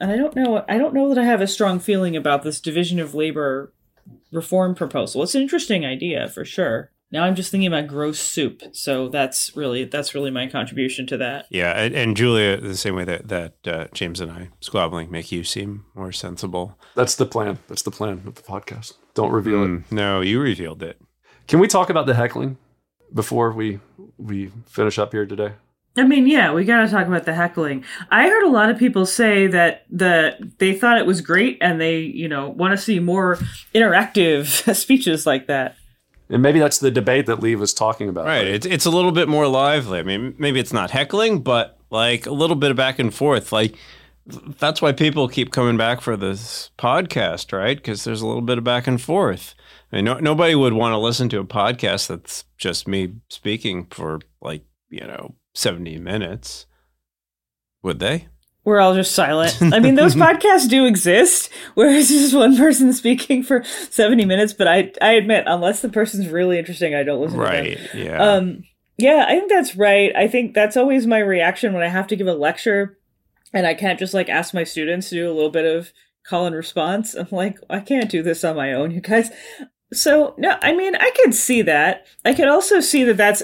And 0.00 0.10
I 0.10 0.16
don't 0.16 0.34
know 0.34 0.64
I 0.68 0.78
don't 0.78 0.94
know 0.94 1.08
that 1.10 1.18
I 1.18 1.24
have 1.24 1.40
a 1.40 1.46
strong 1.46 1.78
feeling 1.78 2.16
about 2.16 2.42
this 2.42 2.60
division 2.60 2.98
of 2.98 3.14
labor 3.14 3.72
reform 4.32 4.74
proposal. 4.74 5.22
It's 5.22 5.34
an 5.34 5.42
interesting 5.42 5.84
idea 5.84 6.28
for 6.28 6.44
sure. 6.44 6.90
Now 7.12 7.24
I'm 7.24 7.34
just 7.34 7.50
thinking 7.50 7.66
about 7.66 7.86
gross 7.86 8.18
soup. 8.18 8.62
So 8.72 9.08
that's 9.08 9.54
really 9.54 9.84
that's 9.84 10.14
really 10.14 10.30
my 10.30 10.46
contribution 10.46 11.06
to 11.08 11.18
that. 11.18 11.46
Yeah, 11.50 11.72
and, 11.72 11.94
and 11.94 12.16
Julia, 12.16 12.56
the 12.56 12.76
same 12.76 12.96
way 12.96 13.04
that 13.04 13.28
that 13.28 13.54
uh, 13.66 13.86
James 13.92 14.20
and 14.20 14.32
I 14.32 14.48
squabbling 14.60 15.10
make 15.10 15.30
you 15.30 15.44
seem 15.44 15.84
more 15.94 16.12
sensible. 16.12 16.78
That's 16.94 17.14
the 17.14 17.26
plan. 17.26 17.58
That's 17.68 17.82
the 17.82 17.90
plan 17.90 18.22
of 18.26 18.34
the 18.34 18.42
podcast. 18.42 18.94
Don't 19.14 19.30
reveal 19.30 19.58
mm, 19.58 19.80
it. 19.80 19.92
No, 19.92 20.22
you 20.22 20.40
revealed 20.40 20.82
it. 20.82 20.98
Can 21.46 21.60
we 21.60 21.68
talk 21.68 21.90
about 21.90 22.06
the 22.06 22.14
heckling 22.14 22.56
before 23.12 23.52
we 23.52 23.80
we 24.16 24.50
finish 24.66 24.98
up 24.98 25.12
here 25.12 25.26
today? 25.26 25.52
I 25.94 26.04
mean, 26.04 26.26
yeah, 26.26 26.54
we 26.54 26.64
got 26.64 26.86
to 26.86 26.88
talk 26.90 27.06
about 27.06 27.26
the 27.26 27.34
heckling. 27.34 27.84
I 28.10 28.26
heard 28.26 28.44
a 28.44 28.50
lot 28.50 28.70
of 28.70 28.78
people 28.78 29.04
say 29.04 29.46
that 29.48 29.84
the 29.90 30.50
they 30.58 30.72
thought 30.72 30.96
it 30.96 31.04
was 31.04 31.20
great 31.20 31.58
and 31.60 31.78
they, 31.78 31.98
you 31.98 32.28
know, 32.28 32.48
want 32.48 32.72
to 32.72 32.78
see 32.78 32.98
more 32.98 33.36
interactive 33.74 34.74
speeches 34.74 35.26
like 35.26 35.48
that. 35.48 35.76
And 36.32 36.42
maybe 36.42 36.58
that's 36.58 36.78
the 36.78 36.90
debate 36.90 37.26
that 37.26 37.40
Lee 37.40 37.56
was 37.56 37.74
talking 37.74 38.08
about. 38.08 38.24
Right. 38.24 38.46
It's 38.46 38.64
it's 38.64 38.86
a 38.86 38.90
little 38.90 39.12
bit 39.12 39.28
more 39.28 39.46
lively. 39.46 39.98
I 39.98 40.02
mean, 40.02 40.34
maybe 40.38 40.58
it's 40.58 40.72
not 40.72 40.90
heckling, 40.90 41.42
but 41.42 41.78
like 41.90 42.24
a 42.24 42.32
little 42.32 42.56
bit 42.56 42.70
of 42.70 42.76
back 42.76 42.98
and 42.98 43.14
forth. 43.14 43.52
Like 43.52 43.76
that's 44.26 44.80
why 44.80 44.92
people 44.92 45.28
keep 45.28 45.52
coming 45.52 45.76
back 45.76 46.00
for 46.00 46.16
this 46.16 46.70
podcast, 46.78 47.52
right? 47.52 47.76
Because 47.76 48.04
there's 48.04 48.22
a 48.22 48.26
little 48.26 48.42
bit 48.42 48.56
of 48.56 48.64
back 48.64 48.86
and 48.86 49.00
forth. 49.00 49.54
I 49.92 49.96
mean, 49.96 50.06
no, 50.06 50.18
nobody 50.20 50.54
would 50.54 50.72
want 50.72 50.94
to 50.94 50.98
listen 50.98 51.28
to 51.30 51.40
a 51.40 51.44
podcast 51.44 52.08
that's 52.08 52.44
just 52.56 52.88
me 52.88 53.16
speaking 53.28 53.86
for 53.90 54.20
like 54.40 54.64
you 54.88 55.06
know 55.06 55.34
seventy 55.54 55.98
minutes, 55.98 56.64
would 57.82 57.98
they? 57.98 58.28
We're 58.64 58.80
all 58.80 58.94
just 58.94 59.12
silent. 59.12 59.56
I 59.60 59.80
mean, 59.80 59.96
those 59.96 60.14
podcasts 60.16 60.68
do 60.68 60.86
exist, 60.86 61.50
where 61.74 61.90
it's 61.90 62.08
just 62.08 62.34
one 62.34 62.56
person 62.56 62.92
speaking 62.92 63.42
for 63.42 63.64
seventy 63.64 64.24
minutes. 64.24 64.52
But 64.52 64.68
I, 64.68 64.92
I 65.00 65.12
admit, 65.12 65.44
unless 65.46 65.82
the 65.82 65.88
person's 65.88 66.28
really 66.28 66.58
interesting, 66.58 66.94
I 66.94 67.02
don't 67.02 67.20
listen. 67.20 67.38
Right? 67.38 67.78
To 67.78 67.88
them. 67.88 68.06
Yeah. 68.06 68.22
Um. 68.22 68.64
Yeah, 68.98 69.24
I 69.26 69.36
think 69.36 69.50
that's 69.50 69.74
right. 69.74 70.14
I 70.14 70.28
think 70.28 70.54
that's 70.54 70.76
always 70.76 71.06
my 71.06 71.18
reaction 71.18 71.72
when 71.72 71.82
I 71.82 71.88
have 71.88 72.06
to 72.08 72.16
give 72.16 72.28
a 72.28 72.34
lecture 72.34 72.98
and 73.52 73.66
I 73.66 73.74
can't 73.74 73.98
just 73.98 74.14
like 74.14 74.28
ask 74.28 74.54
my 74.54 74.64
students 74.64 75.08
to 75.08 75.16
do 75.16 75.30
a 75.30 75.34
little 75.34 75.50
bit 75.50 75.64
of 75.64 75.92
call 76.24 76.46
and 76.46 76.56
response. 76.56 77.14
I'm 77.14 77.28
like, 77.30 77.58
I 77.68 77.80
can't 77.80 78.10
do 78.10 78.22
this 78.22 78.44
on 78.44 78.56
my 78.56 78.72
own, 78.72 78.90
you 78.90 79.00
guys. 79.00 79.30
So, 79.92 80.34
no, 80.38 80.56
I 80.62 80.72
mean, 80.74 80.94
I 80.96 81.10
could 81.16 81.34
see 81.34 81.62
that. 81.62 82.06
I 82.24 82.32
could 82.32 82.48
also 82.48 82.80
see 82.80 83.04
that 83.04 83.16
that's 83.16 83.42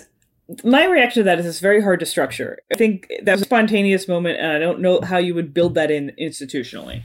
my 0.65 0.87
reaction 0.87 1.21
to 1.21 1.25
that 1.25 1.39
is 1.39 1.47
it's 1.47 1.61
very 1.61 1.83
hard 1.83 2.01
to 2.01 2.07
structure. 2.07 2.59
I 2.73 2.77
think 2.77 3.11
that's 3.23 3.43
a 3.43 3.45
spontaneous 3.45 4.09
moment, 4.09 4.39
and 4.39 4.51
I 4.51 4.59
don't 4.59 4.81
know 4.81 5.01
how 5.03 5.19
you 5.19 5.35
would 5.35 5.53
build 5.53 5.75
that 5.75 5.91
in 5.91 6.13
institutionally. 6.21 7.03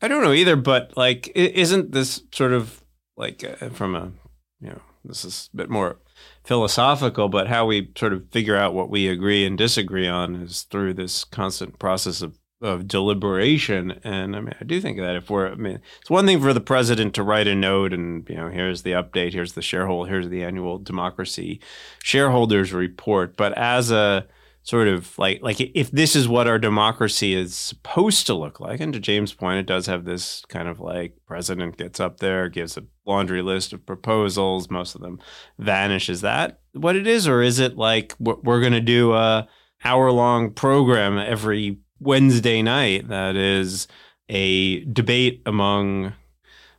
I 0.00 0.08
don't 0.08 0.22
know 0.22 0.32
either, 0.32 0.56
but 0.56 0.96
like, 0.96 1.30
isn't 1.34 1.92
this 1.92 2.22
sort 2.32 2.52
of 2.52 2.82
like 3.16 3.44
uh, 3.44 3.68
from 3.70 3.94
a, 3.94 4.12
you 4.60 4.70
know, 4.70 4.80
this 5.04 5.24
is 5.24 5.48
a 5.52 5.56
bit 5.56 5.70
more 5.70 5.98
philosophical, 6.44 7.28
but 7.28 7.48
how 7.48 7.66
we 7.66 7.90
sort 7.96 8.12
of 8.12 8.30
figure 8.30 8.56
out 8.56 8.74
what 8.74 8.90
we 8.90 9.08
agree 9.08 9.44
and 9.44 9.58
disagree 9.58 10.08
on 10.08 10.36
is 10.36 10.62
through 10.62 10.94
this 10.94 11.24
constant 11.24 11.78
process 11.78 12.22
of 12.22 12.38
of 12.60 12.88
deliberation. 12.88 14.00
And 14.02 14.34
I 14.34 14.40
mean, 14.40 14.54
I 14.60 14.64
do 14.64 14.80
think 14.80 14.98
that 14.98 15.16
if 15.16 15.30
we're, 15.30 15.52
I 15.52 15.54
mean, 15.54 15.80
it's 16.00 16.10
one 16.10 16.26
thing 16.26 16.40
for 16.40 16.52
the 16.52 16.60
president 16.60 17.14
to 17.14 17.22
write 17.22 17.46
a 17.46 17.54
note 17.54 17.92
and, 17.92 18.28
you 18.28 18.36
know, 18.36 18.48
here's 18.48 18.82
the 18.82 18.92
update, 18.92 19.32
here's 19.32 19.52
the 19.52 19.62
shareholder, 19.62 20.10
here's 20.10 20.28
the 20.28 20.42
annual 20.42 20.78
democracy 20.78 21.60
shareholders 22.02 22.72
report. 22.72 23.36
But 23.36 23.56
as 23.56 23.90
a 23.90 24.26
sort 24.64 24.88
of 24.88 25.16
like, 25.18 25.40
like 25.40 25.60
if 25.60 25.90
this 25.92 26.16
is 26.16 26.28
what 26.28 26.48
our 26.48 26.58
democracy 26.58 27.32
is 27.32 27.54
supposed 27.54 28.26
to 28.26 28.34
look 28.34 28.58
like, 28.58 28.80
and 28.80 28.92
to 28.92 29.00
James' 29.00 29.32
point, 29.32 29.60
it 29.60 29.66
does 29.66 29.86
have 29.86 30.04
this 30.04 30.44
kind 30.48 30.68
of 30.68 30.80
like 30.80 31.16
president 31.26 31.76
gets 31.76 32.00
up 32.00 32.18
there, 32.18 32.48
gives 32.48 32.76
a 32.76 32.84
laundry 33.06 33.40
list 33.40 33.72
of 33.72 33.86
proposals, 33.86 34.68
most 34.68 34.96
of 34.96 35.00
them 35.00 35.20
vanish. 35.58 36.08
Is 36.08 36.22
that 36.22 36.58
what 36.72 36.96
it 36.96 37.06
is? 37.06 37.28
Or 37.28 37.40
is 37.40 37.60
it 37.60 37.76
like 37.76 38.14
we're 38.18 38.60
going 38.60 38.72
to 38.72 38.80
do 38.80 39.14
a 39.14 39.48
hour 39.84 40.10
long 40.10 40.50
program 40.50 41.18
every 41.18 41.78
Wednesday 42.00 42.62
night 42.62 43.08
that 43.08 43.36
is 43.36 43.88
a 44.28 44.84
debate 44.84 45.42
among 45.46 46.12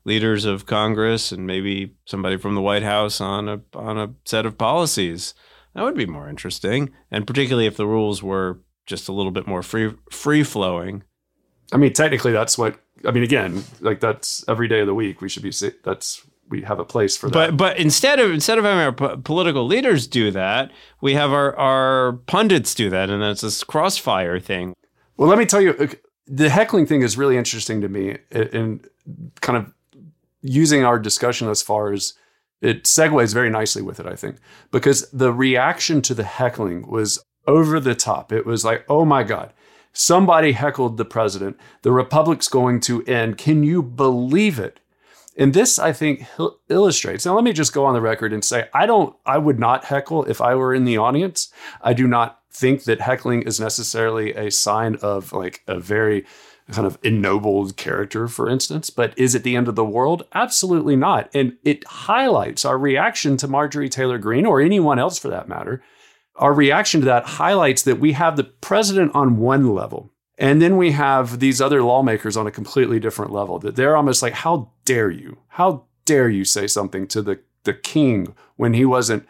leaders 0.05 0.45
of 0.45 0.65
Congress 0.65 1.31
and 1.31 1.45
maybe 1.45 1.95
somebody 2.05 2.37
from 2.37 2.55
the 2.55 2.61
White 2.61 2.83
House 2.83 3.19
on 3.21 3.49
a 3.49 3.61
on 3.73 3.97
a 3.97 4.13
set 4.25 4.45
of 4.45 4.57
policies. 4.57 5.33
That 5.75 5.83
would 5.83 5.95
be 5.95 6.05
more 6.05 6.27
interesting, 6.27 6.91
and 7.11 7.27
particularly 7.27 7.67
if 7.67 7.77
the 7.77 7.87
rules 7.87 8.23
were 8.23 8.59
just 8.85 9.07
a 9.07 9.13
little 9.13 9.31
bit 9.31 9.47
more 9.47 9.61
free 9.61 9.93
free 10.11 10.43
flowing. 10.43 11.03
I 11.71 11.77
mean, 11.77 11.93
technically, 11.93 12.31
that's 12.31 12.57
what 12.57 12.79
I 13.05 13.11
mean. 13.11 13.23
Again, 13.23 13.63
like 13.79 13.99
that's 13.99 14.43
every 14.47 14.67
day 14.67 14.79
of 14.79 14.87
the 14.87 14.95
week. 14.95 15.21
We 15.21 15.29
should 15.29 15.43
be 15.43 15.51
that's 15.83 16.25
we 16.49 16.63
have 16.63 16.79
a 16.79 16.85
place 16.85 17.15
for 17.15 17.29
that. 17.29 17.33
But 17.33 17.57
but 17.57 17.77
instead 17.77 18.19
of 18.19 18.31
instead 18.31 18.57
of 18.57 18.65
having 18.65 18.79
our 18.79 19.15
p- 19.15 19.21
political 19.21 19.65
leaders 19.65 20.07
do 20.07 20.31
that, 20.31 20.71
we 21.01 21.13
have 21.13 21.31
our 21.31 21.55
our 21.55 22.13
pundits 22.25 22.73
do 22.73 22.89
that, 22.89 23.09
and 23.09 23.21
it's 23.23 23.41
this 23.41 23.63
crossfire 23.63 24.39
thing. 24.39 24.73
Well, 25.19 25.27
let 25.27 25.37
me 25.37 25.45
tell 25.45 25.59
you, 25.59 25.89
the 26.27 26.47
heckling 26.47 26.85
thing 26.85 27.01
is 27.01 27.17
really 27.17 27.35
interesting 27.35 27.81
to 27.81 27.89
me, 27.89 28.19
and 28.31 28.87
kind 29.41 29.57
of 29.57 29.73
using 30.41 30.85
our 30.85 30.97
discussion 30.97 31.49
as 31.49 31.61
far 31.61 31.91
as 31.91 32.13
it 32.61 32.85
segues 32.85 33.33
very 33.33 33.49
nicely 33.49 33.81
with 33.81 33.99
it, 33.99 34.05
I 34.05 34.15
think, 34.15 34.37
because 34.71 35.09
the 35.11 35.33
reaction 35.33 36.01
to 36.03 36.13
the 36.13 36.23
heckling 36.23 36.87
was 36.87 37.21
over 37.47 37.81
the 37.81 37.95
top. 37.95 38.31
It 38.31 38.45
was 38.45 38.63
like, 38.63 38.85
oh 38.87 39.03
my 39.03 39.23
God, 39.23 39.51
somebody 39.91 40.53
heckled 40.53 40.95
the 40.95 41.03
president. 41.03 41.59
The 41.81 41.91
republic's 41.91 42.47
going 42.47 42.79
to 42.81 43.03
end. 43.03 43.37
Can 43.37 43.61
you 43.61 43.83
believe 43.83 44.57
it? 44.57 44.79
And 45.35 45.53
this, 45.53 45.77
I 45.77 45.91
think, 45.91 46.25
illustrates. 46.69 47.25
Now, 47.25 47.35
let 47.35 47.43
me 47.43 47.51
just 47.51 47.73
go 47.73 47.83
on 47.83 47.93
the 47.93 47.99
record 47.99 48.31
and 48.31 48.45
say, 48.45 48.69
I 48.73 48.85
don't, 48.85 49.13
I 49.25 49.37
would 49.37 49.59
not 49.59 49.83
heckle 49.83 50.23
if 50.23 50.39
I 50.39 50.55
were 50.55 50.73
in 50.73 50.85
the 50.85 50.97
audience. 50.97 51.51
I 51.81 51.91
do 51.91 52.07
not 52.07 52.38
think 52.51 52.83
that 52.83 53.01
heckling 53.01 53.43
is 53.43 53.59
necessarily 53.59 54.33
a 54.33 54.51
sign 54.51 54.95
of 55.01 55.33
like 55.33 55.63
a 55.67 55.79
very 55.79 56.25
kind 56.71 56.85
of 56.85 56.99
ennobled 57.01 57.75
character, 57.77 58.27
for 58.27 58.49
instance. 58.49 58.89
But 58.89 59.17
is 59.17 59.35
it 59.35 59.43
the 59.43 59.55
end 59.55 59.67
of 59.67 59.75
the 59.75 59.85
world? 59.85 60.25
Absolutely 60.33 60.95
not. 60.95 61.29
And 61.33 61.57
it 61.63 61.85
highlights 61.85 62.65
our 62.65 62.77
reaction 62.77 63.37
to 63.37 63.47
Marjorie 63.47 63.89
Taylor 63.89 64.17
Greene 64.17 64.45
or 64.45 64.61
anyone 64.61 64.99
else 64.99 65.17
for 65.17 65.29
that 65.29 65.49
matter. 65.49 65.81
Our 66.35 66.53
reaction 66.53 67.01
to 67.01 67.05
that 67.05 67.25
highlights 67.25 67.83
that 67.83 67.99
we 67.99 68.13
have 68.13 68.37
the 68.37 68.43
president 68.43 69.13
on 69.13 69.37
one 69.37 69.73
level. 69.73 70.11
And 70.37 70.61
then 70.61 70.77
we 70.77 70.91
have 70.91 71.39
these 71.39 71.59
other 71.59 71.83
lawmakers 71.83 72.37
on 72.37 72.47
a 72.47 72.51
completely 72.51 72.99
different 72.99 73.31
level 73.31 73.59
that 73.59 73.75
they're 73.75 73.97
almost 73.97 74.21
like, 74.21 74.33
how 74.33 74.71
dare 74.85 75.11
you? 75.11 75.39
How 75.49 75.85
dare 76.05 76.29
you 76.29 76.45
say 76.45 76.65
something 76.65 77.07
to 77.07 77.21
the, 77.21 77.39
the 77.63 77.73
king 77.73 78.35
when 78.55 78.73
he 78.73 78.85
wasn't 78.85 79.27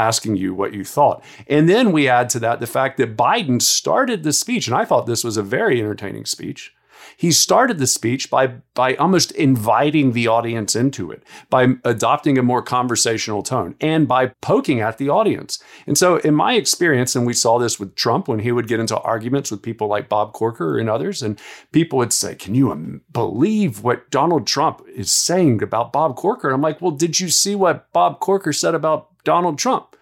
asking 0.00 0.36
you 0.36 0.54
what 0.54 0.72
you 0.72 0.84
thought. 0.84 1.22
And 1.46 1.68
then 1.68 1.92
we 1.92 2.08
add 2.08 2.30
to 2.30 2.40
that 2.40 2.60
the 2.60 2.66
fact 2.66 2.96
that 2.96 3.16
Biden 3.16 3.60
started 3.60 4.22
the 4.22 4.32
speech, 4.32 4.66
and 4.66 4.76
I 4.76 4.84
thought 4.84 5.06
this 5.06 5.24
was 5.24 5.36
a 5.36 5.42
very 5.42 5.80
entertaining 5.80 6.24
speech. 6.24 6.72
He 7.16 7.32
started 7.32 7.78
the 7.78 7.86
speech 7.86 8.30
by 8.30 8.46
by 8.74 8.94
almost 8.94 9.32
inviting 9.32 10.12
the 10.12 10.26
audience 10.26 10.74
into 10.74 11.10
it, 11.10 11.22
by 11.50 11.74
adopting 11.84 12.38
a 12.38 12.42
more 12.42 12.62
conversational 12.62 13.42
tone, 13.42 13.74
and 13.80 14.08
by 14.08 14.28
poking 14.40 14.80
at 14.80 14.96
the 14.96 15.10
audience. 15.10 15.62
And 15.86 15.98
so, 15.98 16.16
in 16.18 16.34
my 16.34 16.54
experience, 16.54 17.14
and 17.14 17.26
we 17.26 17.34
saw 17.34 17.58
this 17.58 17.78
with 17.78 17.94
Trump 17.94 18.28
when 18.28 18.38
he 18.38 18.52
would 18.52 18.68
get 18.68 18.80
into 18.80 18.98
arguments 19.00 19.50
with 19.50 19.62
people 19.62 19.86
like 19.86 20.08
Bob 20.08 20.32
Corker 20.32 20.78
and 20.78 20.88
others, 20.88 21.22
and 21.22 21.38
people 21.72 21.98
would 21.98 22.12
say, 22.12 22.34
"Can 22.34 22.54
you 22.54 23.02
believe 23.12 23.82
what 23.82 24.10
Donald 24.10 24.46
Trump 24.46 24.82
is 24.94 25.12
saying 25.12 25.62
about 25.62 25.92
Bob 25.92 26.16
Corker?" 26.16 26.48
And 26.48 26.54
I'm 26.54 26.62
like, 26.62 26.80
"Well, 26.80 26.92
did 26.92 27.20
you 27.20 27.28
see 27.28 27.54
what 27.54 27.92
Bob 27.92 28.20
Corker 28.20 28.52
said 28.52 28.74
about 28.74 29.09
Donald 29.24 29.58
Trump?" 29.58 29.96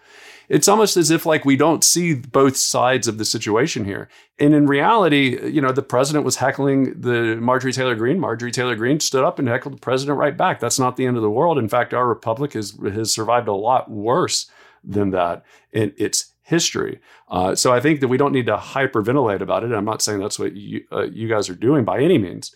it's 0.49 0.67
almost 0.67 0.97
as 0.97 1.11
if 1.11 1.25
like 1.25 1.45
we 1.45 1.55
don't 1.55 1.83
see 1.83 2.15
both 2.15 2.57
sides 2.57 3.07
of 3.07 3.19
the 3.19 3.25
situation 3.25 3.85
here. 3.85 4.09
And 4.39 4.53
in 4.53 4.65
reality, 4.65 5.39
you 5.47 5.61
know, 5.61 5.71
the 5.71 5.83
president 5.83 6.25
was 6.25 6.37
heckling 6.37 6.99
the 6.99 7.37
Marjorie 7.39 7.71
Taylor 7.71 7.95
Greene. 7.95 8.19
Marjorie 8.19 8.51
Taylor 8.51 8.75
Greene 8.75 8.99
stood 8.99 9.23
up 9.23 9.37
and 9.37 9.47
heckled 9.47 9.75
the 9.75 9.79
president 9.79 10.17
right 10.17 10.35
back. 10.35 10.59
That's 10.59 10.79
not 10.79 10.97
the 10.97 11.05
end 11.05 11.17
of 11.17 11.23
the 11.23 11.29
world. 11.29 11.59
In 11.59 11.69
fact, 11.69 11.93
our 11.93 12.07
republic 12.07 12.53
has 12.53 12.77
has 12.83 13.11
survived 13.11 13.47
a 13.47 13.53
lot 13.53 13.89
worse 13.89 14.49
than 14.83 15.11
that 15.11 15.43
And 15.73 15.93
its 15.97 16.33
history. 16.49 16.99
Uh, 17.29 17.53
so 17.53 17.71
I 17.71 17.79
think 17.79 17.99
that 17.99 18.07
we 18.07 18.17
don't 18.17 18.33
need 18.33 18.47
to 18.47 18.57
hyperventilate 18.57 19.39
about 19.39 19.63
it. 19.63 19.71
I'm 19.71 19.85
not 19.85 20.01
saying 20.01 20.19
that's 20.19 20.39
what 20.39 20.55
you, 20.55 20.83
uh, 20.91 21.03
you 21.03 21.29
guys 21.29 21.47
are 21.47 21.55
doing 21.55 21.85
by 21.85 21.99
any 21.99 22.17
means. 22.17 22.55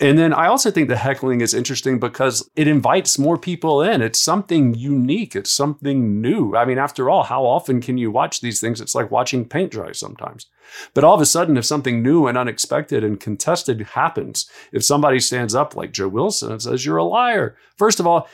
And 0.00 0.18
then 0.18 0.32
I 0.32 0.46
also 0.46 0.70
think 0.70 0.88
the 0.88 0.96
heckling 0.96 1.40
is 1.40 1.54
interesting 1.54 2.00
because 2.00 2.48
it 2.56 2.66
invites 2.66 3.18
more 3.18 3.38
people 3.38 3.82
in. 3.82 4.02
It's 4.02 4.20
something 4.20 4.74
unique. 4.74 5.36
It's 5.36 5.52
something 5.52 6.20
new. 6.20 6.56
I 6.56 6.64
mean, 6.64 6.78
after 6.78 7.08
all, 7.08 7.22
how 7.22 7.44
often 7.44 7.80
can 7.80 7.98
you 7.98 8.10
watch 8.10 8.40
these 8.40 8.60
things? 8.60 8.80
It's 8.80 8.94
like 8.94 9.10
watching 9.10 9.44
paint 9.44 9.70
dry 9.70 9.92
sometimes. 9.92 10.46
But 10.94 11.04
all 11.04 11.14
of 11.14 11.20
a 11.20 11.26
sudden, 11.26 11.56
if 11.56 11.64
something 11.64 12.02
new 12.02 12.26
and 12.26 12.36
unexpected 12.36 13.04
and 13.04 13.20
contested 13.20 13.80
happens, 13.82 14.50
if 14.72 14.82
somebody 14.82 15.20
stands 15.20 15.54
up 15.54 15.76
like 15.76 15.92
Joe 15.92 16.08
Wilson 16.08 16.50
and 16.50 16.62
says, 16.62 16.84
You're 16.84 16.96
a 16.96 17.04
liar, 17.04 17.56
first 17.76 18.00
of 18.00 18.06
all, 18.06 18.26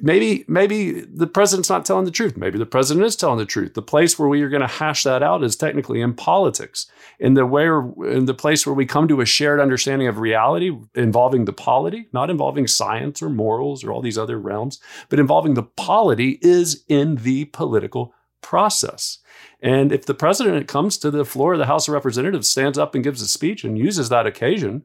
maybe 0.00 0.44
maybe 0.48 1.00
the 1.00 1.26
president's 1.26 1.68
not 1.68 1.84
telling 1.84 2.04
the 2.04 2.10
truth. 2.10 2.36
Maybe 2.36 2.58
the 2.58 2.66
president 2.66 3.06
is 3.06 3.16
telling 3.16 3.38
the 3.38 3.44
truth. 3.44 3.74
The 3.74 3.82
place 3.82 4.18
where 4.18 4.28
we 4.28 4.42
are 4.42 4.48
going 4.48 4.62
to 4.62 4.66
hash 4.66 5.02
that 5.04 5.22
out 5.22 5.42
is 5.42 5.56
technically 5.56 6.00
in 6.00 6.14
politics. 6.14 6.86
In 7.18 7.34
the 7.34 7.46
where 7.46 7.80
in 8.06 8.26
the 8.26 8.34
place 8.34 8.66
where 8.66 8.74
we 8.74 8.86
come 8.86 9.08
to 9.08 9.20
a 9.20 9.26
shared 9.26 9.60
understanding 9.60 10.08
of 10.08 10.18
reality 10.18 10.76
involving 10.94 11.44
the 11.44 11.52
polity 11.52 12.08
not 12.12 12.30
involving 12.30 12.66
science 12.66 13.22
or 13.22 13.28
morals 13.28 13.82
or 13.82 13.92
all 13.92 14.00
these 14.00 14.18
other 14.18 14.38
realms 14.38 14.80
but 15.08 15.18
involving 15.18 15.54
the 15.54 15.62
polity 15.62 16.38
is 16.42 16.84
in 16.88 17.16
the 17.16 17.46
political 17.46 18.14
process. 18.40 19.18
And 19.60 19.90
if 19.90 20.06
the 20.06 20.14
president 20.14 20.68
comes 20.68 20.96
to 20.98 21.10
the 21.10 21.24
floor 21.24 21.54
of 21.54 21.58
the 21.58 21.66
house 21.66 21.88
of 21.88 21.94
representatives 21.94 22.48
stands 22.48 22.78
up 22.78 22.94
and 22.94 23.02
gives 23.02 23.20
a 23.20 23.28
speech 23.28 23.64
and 23.64 23.76
uses 23.76 24.08
that 24.08 24.26
occasion 24.26 24.84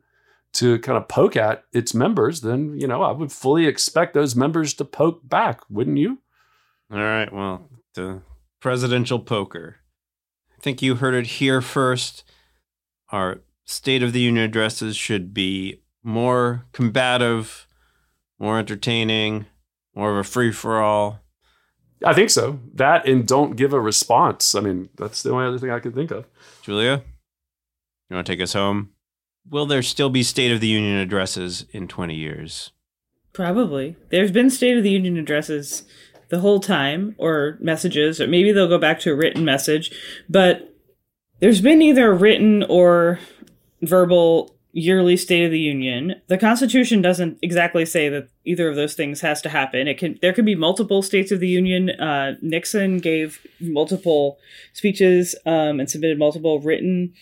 to 0.54 0.80
kind 0.80 0.98
of 0.98 1.08
poke 1.08 1.36
at 1.36 1.64
its 1.74 1.94
members, 1.94 2.42
then 2.42 2.80
you 2.80 2.88
know 2.88 3.02
I 3.02 3.12
would 3.12 3.32
fully 3.32 3.66
expect 3.66 4.14
those 4.14 4.36
members 4.36 4.74
to 4.76 4.86
poke 4.86 5.28
back, 5.28 5.62
wouldn't 5.70 5.98
you? 5.98 6.20
All 6.92 7.00
right. 7.00 7.32
Well, 7.32 7.70
the 7.96 8.22
presidential 8.60 9.20
poker. 9.20 9.78
I 10.58 10.62
think 10.62 10.82
you 10.82 10.96
heard 10.96 11.16
it 11.16 11.28
here 11.28 11.62
first. 11.62 12.24
Our 13.10 13.42
State 13.66 14.04
of 14.04 14.14
the 14.14 14.20
Union 14.20 14.44
addresses 14.44 14.96
should 14.98 15.34
be 15.34 15.82
more 16.04 16.66
combative, 16.74 17.68
more 18.40 18.60
entertaining, 18.60 19.46
More 19.96 20.12
of 20.12 20.18
a 20.18 20.24
free 20.24 20.52
for 20.52 20.82
all. 20.82 21.20
I 22.04 22.14
think 22.14 22.30
so. 22.30 22.60
That 22.74 23.08
and 23.08 23.28
don't 23.28 23.56
give 23.56 23.74
a 23.74 23.80
response. 23.80 24.56
I 24.56 24.60
mean, 24.60 24.90
that's 24.98 25.24
the 25.24 25.32
only 25.32 25.46
other 25.46 25.60
thing 25.60 25.70
I 25.70 25.80
can 25.80 25.94
think 25.94 26.12
of. 26.12 26.26
Julia, 26.64 27.04
you 28.10 28.16
want 28.16 28.26
to 28.26 28.34
take 28.34 28.42
us 28.42 28.54
home? 28.54 28.93
Will 29.50 29.66
there 29.66 29.84
still 29.84 30.10
be 30.10 30.24
State 30.24 30.52
of 30.52 30.62
the 30.62 30.68
Union 30.68 30.98
addresses 30.98 31.66
in 31.72 31.88
20 31.88 32.16
years? 32.16 32.72
Probably. 33.34 33.96
There's 34.10 34.32
been 34.32 34.50
State 34.50 34.78
of 34.78 34.84
the 34.84 34.92
Union 34.92 35.18
addresses 35.18 35.84
the 36.30 36.40
whole 36.40 36.60
time, 36.60 37.16
or 37.18 37.58
messages, 37.60 38.20
or 38.20 38.28
maybe 38.28 38.52
they'll 38.52 38.68
go 38.68 38.78
back 38.78 39.00
to 39.02 39.12
a 39.12 39.16
written 39.16 39.46
message, 39.46 39.92
but 40.30 40.74
there's 41.40 41.62
been 41.62 41.82
either 41.82 42.14
written 42.14 42.64
or 42.64 43.20
verbal 43.82 44.53
yearly 44.76 45.16
State 45.16 45.46
of 45.46 45.52
the 45.52 45.60
Union. 45.60 46.20
The 46.28 46.38
Constitution 46.38 47.02
doesn't 47.02 47.38
exactly 47.44 47.86
say 47.86 48.10
that 48.10 48.28
either 48.44 48.68
of 48.68 48.76
those 48.76 48.96
things 48.96 49.22
has 49.22 49.40
to 49.44 49.50
happen. 49.50 49.88
It 49.88 50.00
can 50.00 50.18
there 50.22 50.34
could 50.34 50.46
be 50.46 50.56
multiple 50.56 51.04
States 51.04 51.32
of 51.32 51.40
the 51.40 51.48
Union. 51.48 51.92
Uh, 51.92 52.36
Nixon 52.42 52.98
gave 52.98 53.40
multiple 53.62 54.40
speeches 54.74 55.36
um, 55.46 55.80
and 55.80 55.90
submitted 55.90 56.18
multiple 56.18 56.60
written 56.60 57.14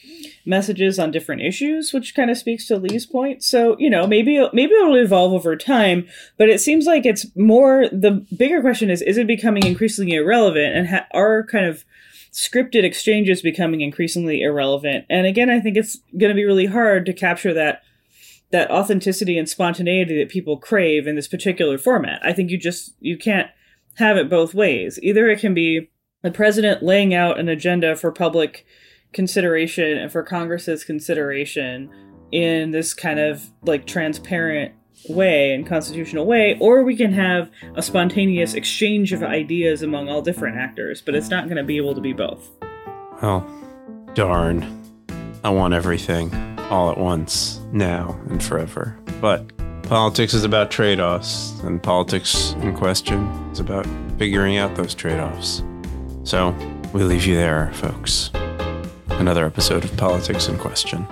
messages 0.46 0.98
on 0.98 1.12
different 1.12 1.42
issues, 1.42 1.92
which 1.92 2.16
kind 2.16 2.32
of 2.32 2.38
speaks 2.38 2.68
to 2.68 2.78
Lee's 2.78 3.06
point. 3.06 3.44
So 3.44 3.76
you 3.78 3.90
know 3.90 4.08
maybe 4.08 4.40
maybe 4.54 4.74
it'll 4.74 4.96
evolve 4.96 5.34
over 5.34 5.58
time, 5.58 6.08
but 6.38 6.50
it 6.50 6.62
seems 6.62 6.86
like 6.86 7.06
it's 7.06 7.26
more 7.36 7.90
the 7.92 8.26
bigger 8.36 8.62
question 8.62 8.90
is 8.90 9.02
is 9.02 9.18
it 9.18 9.28
becoming 9.28 9.66
increasingly 9.66 10.16
irrelevant 10.16 10.74
and 10.74 10.88
ha- 10.88 11.08
are 11.12 11.44
kind 11.44 11.66
of 11.66 11.84
scripted 12.32 12.84
exchanges 12.84 13.42
becoming 13.42 13.82
increasingly 13.82 14.42
irrelevant. 14.42 15.06
And 15.10 15.28
again, 15.28 15.50
I 15.50 15.60
think 15.60 15.78
it's 15.78 15.98
going 16.18 16.30
to 16.30 16.36
be 16.36 16.46
really 16.46 16.68
hard 16.68 17.06
to 17.06 17.14
capture 17.14 17.54
that 17.54 17.82
that 18.52 18.70
authenticity 18.70 19.38
and 19.38 19.48
spontaneity 19.48 20.18
that 20.20 20.30
people 20.30 20.58
crave 20.58 21.08
in 21.08 21.16
this 21.16 21.28
particular 21.28 21.78
format. 21.78 22.20
I 22.24 22.34
think 22.34 22.52
you 22.52 22.58
just 22.58 22.94
you 23.00 23.18
can't 23.18 23.50
have 23.96 24.18
it 24.18 24.30
both 24.30 24.54
ways. 24.54 25.00
Either 25.02 25.30
it 25.30 25.40
can 25.40 25.54
be 25.54 25.90
the 26.22 26.32
president 26.32 26.84
laying 26.84 27.14
out 27.14 27.40
an 27.40 27.50
agenda 27.50 27.96
for 27.96 28.12
public 28.12 28.66
consideration 29.14 29.98
and 29.98 30.12
for 30.12 30.24
Congress's 30.24 30.84
consideration 30.84 31.90
in 32.32 32.72
this 32.72 32.94
kind 32.94 33.20
of 33.20 33.52
like 33.64 33.86
transparent 33.86 34.74
way 35.10 35.54
and 35.54 35.66
constitutional 35.66 36.26
way, 36.26 36.58
or 36.60 36.84
we 36.84 36.96
can 36.96 37.14
have 37.14 37.50
a 37.76 37.82
spontaneous 37.82 38.54
exchange 38.54 39.14
of 39.14 39.24
ideas 39.24 39.82
among 39.82 40.10
all 40.10 40.22
different 40.22 40.58
actors, 40.58 41.02
but 41.02 41.16
it's 41.16 41.30
not 41.30 41.46
going 41.46 41.58
to 41.58 41.64
be 41.64 41.78
able 41.78 41.96
to 41.96 42.02
be 42.02 42.14
both. 42.14 42.50
Well, 43.22 43.46
darn. 44.14 44.80
I 45.44 45.50
want 45.50 45.74
everything 45.74 46.34
all 46.70 46.92
at 46.92 46.98
once, 46.98 47.60
now 47.72 48.20
and 48.30 48.44
forever. 48.44 48.98
But 49.20 49.52
politics 49.84 50.34
is 50.34 50.44
about 50.44 50.72
trade 50.72 51.00
offs, 51.00 51.60
and 51.62 51.82
politics 51.82 52.54
in 52.62 52.76
question 52.76 53.26
is 53.52 53.60
about 53.60 53.88
figuring 54.18 54.58
out 54.58 54.76
those 54.76 54.94
trade 54.94 55.20
offs. 55.20 55.64
So 56.24 56.56
we 56.94 57.04
leave 57.04 57.26
you 57.26 57.36
there, 57.36 57.72
folks. 57.74 58.32
Another 59.10 59.46
episode 59.46 59.84
of 59.84 59.96
Politics 59.98 60.48
in 60.48 60.58
Question. 60.58 61.06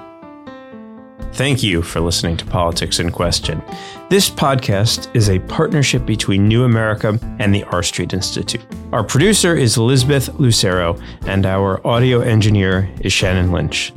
Thank 1.33 1.63
you 1.63 1.81
for 1.81 2.01
listening 2.01 2.35
to 2.37 2.45
Politics 2.45 2.99
in 2.99 3.11
Question. 3.11 3.61
This 4.09 4.29
podcast 4.29 5.15
is 5.15 5.29
a 5.29 5.39
partnership 5.39 6.05
between 6.05 6.47
New 6.47 6.65
America 6.65 7.17
and 7.39 7.55
the 7.55 7.63
R 7.65 7.81
Street 7.81 8.11
Institute. 8.13 8.65
Our 8.91 9.03
producer 9.03 9.55
is 9.55 9.77
Elizabeth 9.77 10.37
Lucero, 10.39 10.99
and 11.27 11.45
our 11.45 11.85
audio 11.87 12.19
engineer 12.19 12.89
is 13.01 13.13
Shannon 13.13 13.51
Lynch. 13.51 13.93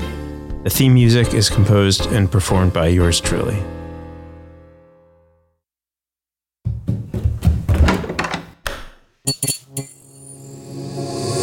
The 0.63 0.71
theme 0.71 0.95
music 0.95 1.35
is 1.35 1.51
composed 1.51 2.07
and 2.13 2.31
performed 2.31 2.73
by 2.73 2.89
yours 2.89 3.21
truly. 3.21 3.57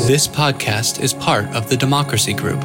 This 0.07 0.27
podcast 0.27 1.03
is 1.03 1.13
part 1.13 1.45
of 1.47 1.69
the 1.69 1.75
Democracy 1.77 2.33
Group. 2.33 2.63